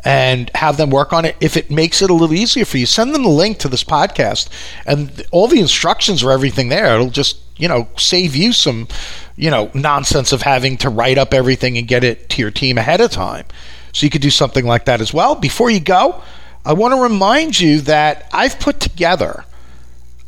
and 0.08 0.50
have 0.56 0.78
them 0.78 0.90
work 0.90 1.12
on 1.12 1.26
it. 1.26 1.36
If 1.42 1.58
it 1.58 1.70
makes 1.70 2.02
it 2.02 2.10
a 2.10 2.14
little 2.14 2.34
easier 2.34 2.64
for 2.64 2.78
you, 2.78 2.86
send 2.86 3.14
them 3.14 3.24
the 3.24 3.30
link 3.30 3.58
to 3.58 3.68
this 3.68 3.84
podcast 3.84 4.48
and 4.86 5.22
all 5.32 5.50
the 5.50 5.60
instructions 5.60 6.24
are 6.24 6.32
everything 6.32 6.70
there. 6.70 6.96
It'll 6.96 7.10
just, 7.10 7.40
you 7.58 7.68
know, 7.68 7.90
save 7.98 8.34
you 8.34 8.54
some, 8.54 8.88
you 9.36 9.52
know, 9.52 9.70
nonsense 9.74 10.32
of 10.32 10.44
having 10.44 10.78
to 10.78 10.90
write 10.90 11.18
up 11.18 11.34
everything 11.34 11.78
and 11.78 11.86
get 11.90 12.06
it 12.06 12.30
to 12.30 12.42
your 12.42 12.52
team 12.52 12.78
ahead 12.78 13.02
of 13.02 13.12
time. 13.12 13.48
So 13.92 14.06
you 14.06 14.10
could 14.10 14.22
do 14.22 14.30
something 14.30 14.66
like 14.66 14.86
that 14.86 15.02
as 15.02 15.14
well. 15.14 15.36
Before 15.36 15.70
you 15.70 15.82
go, 15.82 16.24
I 16.64 16.72
want 16.72 16.94
to 16.94 17.02
remind 17.02 17.60
you 17.60 17.82
that 17.82 18.30
I've 18.32 18.62
put 18.62 18.80
together 18.80 19.44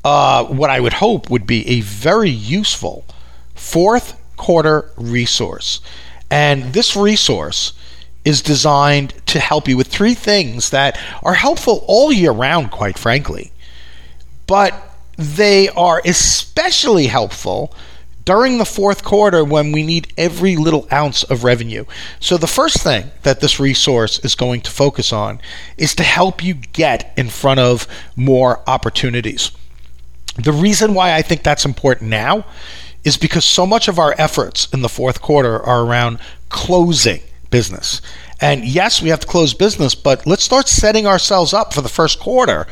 uh, 0.03 0.43
what 0.43 0.69
I 0.69 0.81
would 0.81 0.93
hope 0.93 1.29
would 1.29 1.47
be 1.47 1.65
a 1.69 1.79
very 1.79 2.29
useful 2.29 3.05
fourth 3.55 4.19
quarter 4.35 4.91
resource. 4.97 5.79
And 6.29 6.73
this 6.73 6.97
resource 6.97 7.71
is 8.25 8.41
designed 8.41 9.13
to 9.27 9.39
help 9.39 9.67
you 9.67 9.77
with 9.77 9.87
three 9.87 10.13
things 10.13 10.69
that 10.71 10.99
are 11.23 11.33
helpful 11.33 11.83
all 11.87 12.11
year 12.11 12.31
round, 12.31 12.71
quite 12.71 12.97
frankly. 12.97 13.51
But 14.47 14.73
they 15.17 15.69
are 15.69 16.01
especially 16.05 17.07
helpful 17.07 17.73
during 18.25 18.57
the 18.57 18.65
fourth 18.65 19.03
quarter 19.03 19.43
when 19.43 19.71
we 19.71 19.83
need 19.83 20.13
every 20.17 20.55
little 20.55 20.87
ounce 20.91 21.23
of 21.23 21.43
revenue. 21.43 21.85
So, 22.19 22.37
the 22.37 22.47
first 22.47 22.83
thing 22.83 23.11
that 23.23 23.39
this 23.39 23.59
resource 23.59 24.19
is 24.19 24.35
going 24.35 24.61
to 24.61 24.71
focus 24.71 25.11
on 25.11 25.41
is 25.77 25.95
to 25.95 26.03
help 26.03 26.43
you 26.43 26.53
get 26.53 27.11
in 27.17 27.29
front 27.29 27.59
of 27.59 27.87
more 28.15 28.61
opportunities. 28.67 29.51
The 30.35 30.51
reason 30.51 30.93
why 30.93 31.15
I 31.15 31.21
think 31.21 31.43
that's 31.43 31.65
important 31.65 32.11
now 32.11 32.45
is 33.03 33.17
because 33.17 33.45
so 33.45 33.65
much 33.65 33.87
of 33.87 33.97
our 33.97 34.13
efforts 34.17 34.67
in 34.71 34.81
the 34.83 34.89
fourth 34.89 35.21
quarter 35.21 35.59
are 35.59 35.83
around 35.83 36.19
closing 36.49 37.21
business. 37.49 38.01
And 38.41 38.65
yes, 38.65 39.01
we 39.01 39.09
have 39.09 39.19
to 39.21 39.27
close 39.27 39.53
business, 39.53 39.95
but 39.95 40.25
let's 40.25 40.43
start 40.43 40.67
setting 40.67 41.07
ourselves 41.07 41.53
up 41.53 41.73
for 41.73 41.81
the 41.81 41.89
first 41.89 42.19
quarter 42.19 42.67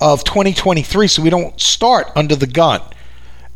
of 0.00 0.24
2023 0.24 1.08
so 1.08 1.22
we 1.22 1.30
don't 1.30 1.60
start 1.60 2.10
under 2.14 2.36
the 2.36 2.46
gun. 2.46 2.82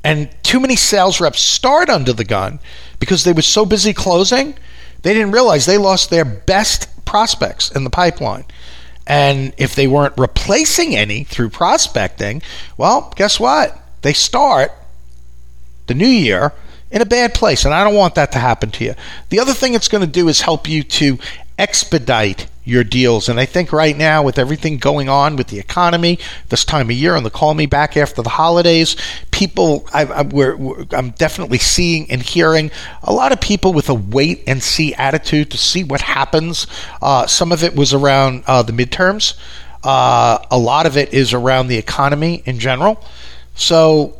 And 0.02 0.30
too 0.42 0.60
many 0.60 0.76
sales 0.76 1.20
reps 1.20 1.40
start 1.40 1.90
under 1.90 2.12
the 2.12 2.24
gun 2.24 2.60
because 2.98 3.24
they 3.24 3.32
were 3.32 3.42
so 3.42 3.66
busy 3.66 3.92
closing, 3.92 4.54
they 5.02 5.12
didn't 5.12 5.32
realize 5.32 5.66
they 5.66 5.78
lost 5.78 6.10
their 6.10 6.24
best 6.24 7.04
prospects 7.04 7.70
in 7.70 7.84
the 7.84 7.90
pipeline. 7.90 8.44
And 9.06 9.52
if 9.58 9.74
they 9.74 9.86
weren't 9.86 10.14
replacing 10.16 10.94
any 10.94 11.24
through 11.24 11.50
prospecting, 11.50 12.42
well, 12.76 13.12
guess 13.16 13.40
what? 13.40 13.76
They 14.02 14.12
start 14.12 14.72
the 15.86 15.94
new 15.94 16.06
year 16.06 16.52
in 16.90 17.02
a 17.02 17.06
bad 17.06 17.34
place. 17.34 17.64
And 17.64 17.74
I 17.74 17.84
don't 17.84 17.94
want 17.94 18.14
that 18.16 18.32
to 18.32 18.38
happen 18.38 18.70
to 18.72 18.84
you. 18.84 18.94
The 19.28 19.40
other 19.40 19.54
thing 19.54 19.74
it's 19.74 19.88
going 19.88 20.04
to 20.04 20.10
do 20.10 20.28
is 20.28 20.40
help 20.42 20.68
you 20.68 20.82
to 20.82 21.18
expedite 21.58 22.48
your 22.64 22.84
deals. 22.84 23.28
And 23.28 23.40
I 23.40 23.46
think 23.46 23.72
right 23.72 23.96
now, 23.96 24.22
with 24.22 24.38
everything 24.38 24.78
going 24.78 25.08
on 25.08 25.36
with 25.36 25.48
the 25.48 25.58
economy 25.58 26.18
this 26.48 26.64
time 26.64 26.88
of 26.88 26.96
year, 26.96 27.16
and 27.16 27.24
the 27.24 27.30
call 27.30 27.54
me 27.54 27.66
back 27.66 27.96
after 27.96 28.22
the 28.22 28.30
holidays, 28.30 28.96
people, 29.30 29.86
I, 29.92 30.04
I'm 30.92 31.10
definitely 31.10 31.58
seeing 31.58 32.10
and 32.10 32.22
hearing 32.22 32.70
a 33.02 33.12
lot 33.12 33.32
of 33.32 33.40
people 33.40 33.72
with 33.72 33.88
a 33.88 33.94
wait 33.94 34.44
and 34.46 34.62
see 34.62 34.94
attitude 34.94 35.50
to 35.50 35.58
see 35.58 35.84
what 35.84 36.00
happens. 36.02 36.66
Uh, 37.02 37.26
some 37.26 37.50
of 37.50 37.64
it 37.64 37.74
was 37.74 37.92
around 37.92 38.44
uh, 38.46 38.62
the 38.62 38.72
midterms. 38.72 39.38
Uh, 39.82 40.38
a 40.50 40.58
lot 40.58 40.86
of 40.86 40.96
it 40.96 41.12
is 41.12 41.32
around 41.32 41.68
the 41.68 41.78
economy 41.78 42.42
in 42.44 42.58
general. 42.58 43.02
So 43.54 44.19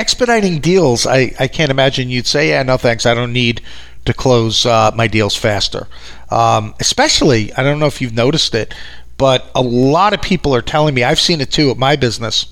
expediting 0.00 0.60
deals, 0.60 1.06
I, 1.06 1.32
I 1.38 1.46
can't 1.46 1.70
imagine 1.70 2.08
you'd 2.08 2.26
say, 2.26 2.48
yeah, 2.48 2.62
no 2.62 2.78
thanks, 2.78 3.04
I 3.04 3.12
don't 3.12 3.34
need 3.34 3.60
to 4.06 4.14
close 4.14 4.64
uh, 4.64 4.90
my 4.94 5.06
deals 5.06 5.36
faster. 5.36 5.86
Um, 6.30 6.74
especially, 6.80 7.52
I 7.52 7.62
don't 7.62 7.78
know 7.78 7.86
if 7.86 8.00
you've 8.00 8.14
noticed 8.14 8.54
it, 8.54 8.74
but 9.18 9.50
a 9.54 9.60
lot 9.60 10.14
of 10.14 10.22
people 10.22 10.54
are 10.54 10.62
telling 10.62 10.94
me, 10.94 11.04
I've 11.04 11.20
seen 11.20 11.42
it 11.42 11.52
too 11.52 11.70
at 11.70 11.76
my 11.76 11.96
business, 11.96 12.46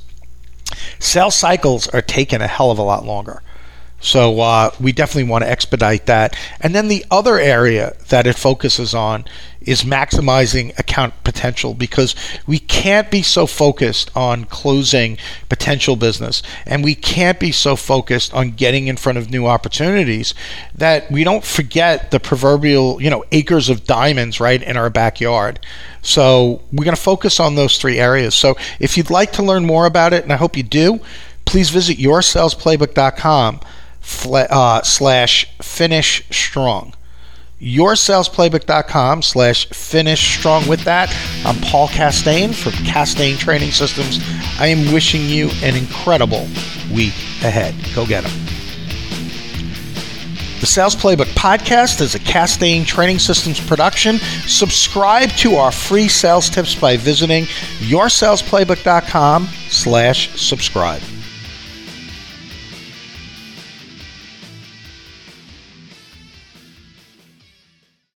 sales 0.98 1.34
cycles 1.34 1.88
are 1.88 2.02
taking 2.02 2.42
a 2.42 2.46
hell 2.46 2.70
of 2.70 2.78
a 2.78 2.82
lot 2.82 3.06
longer. 3.06 3.42
So 4.00 4.40
uh, 4.40 4.70
we 4.78 4.92
definitely 4.92 5.30
want 5.30 5.44
to 5.44 5.50
expedite 5.50 6.06
that. 6.06 6.36
And 6.60 6.74
then 6.74 6.88
the 6.88 7.04
other 7.10 7.38
area 7.38 7.96
that 8.08 8.26
it 8.26 8.36
focuses 8.36 8.94
on 8.94 9.24
is 9.60 9.82
maximizing 9.82 10.76
account 10.78 11.12
potential 11.24 11.74
because 11.74 12.14
we 12.46 12.58
can't 12.60 13.10
be 13.10 13.22
so 13.22 13.46
focused 13.46 14.10
on 14.16 14.44
closing 14.44 15.18
potential 15.48 15.96
business 15.96 16.42
and 16.64 16.84
we 16.84 16.94
can't 16.94 17.40
be 17.40 17.50
so 17.50 17.74
focused 17.74 18.32
on 18.32 18.52
getting 18.52 18.86
in 18.86 18.96
front 18.96 19.18
of 19.18 19.30
new 19.30 19.46
opportunities 19.46 20.32
that 20.74 21.10
we 21.10 21.24
don't 21.24 21.44
forget 21.44 22.12
the 22.12 22.20
proverbial, 22.20 23.02
you 23.02 23.10
know, 23.10 23.24
acres 23.32 23.68
of 23.68 23.84
diamonds 23.84 24.40
right 24.40 24.62
in 24.62 24.76
our 24.76 24.88
backyard. 24.88 25.58
So 26.02 26.62
we're 26.72 26.84
going 26.84 26.96
to 26.96 27.02
focus 27.02 27.40
on 27.40 27.56
those 27.56 27.78
three 27.78 27.98
areas. 27.98 28.34
So 28.34 28.56
if 28.78 28.96
you'd 28.96 29.10
like 29.10 29.32
to 29.32 29.42
learn 29.42 29.66
more 29.66 29.86
about 29.86 30.12
it, 30.12 30.22
and 30.22 30.32
I 30.32 30.36
hope 30.36 30.56
you 30.56 30.62
do, 30.62 31.00
please 31.44 31.70
visit 31.70 31.98
yoursalesplaybook.com 31.98 33.60
uh, 34.50 34.82
slash 34.82 35.46
finish 35.60 36.24
strong. 36.30 36.94
Yoursalesplaybook.com 37.60 39.22
slash 39.22 39.66
finish 39.70 40.38
strong. 40.38 40.68
With 40.68 40.84
that 40.84 41.12
i'm 41.44 41.60
paul 41.60 41.88
castain 41.88 42.52
from 42.52 42.72
castain 42.84 43.36
training 43.36 43.72
systems. 43.72 44.20
I 44.60 44.68
am 44.68 44.92
wishing 44.92 45.22
you 45.22 45.50
an 45.62 45.74
incredible 45.74 46.46
week 46.94 47.14
ahead. 47.42 47.74
Go 47.94 48.06
get 48.06 48.22
them 48.22 48.48
the 50.60 50.66
Sales 50.66 50.96
Playbook 50.96 51.32
podcast 51.34 52.00
is 52.00 52.16
a 52.16 52.18
Castain 52.18 52.84
Training 52.84 53.20
Systems 53.20 53.60
production. 53.60 54.18
Subscribe 54.46 55.30
to 55.36 55.54
our 55.54 55.70
free 55.70 56.08
sales 56.08 56.50
tips 56.50 56.74
by 56.74 56.96
visiting 56.96 57.44
yoursalesplaybook.com 57.78 59.48
slash 59.68 60.30
subscribe. 60.40 61.00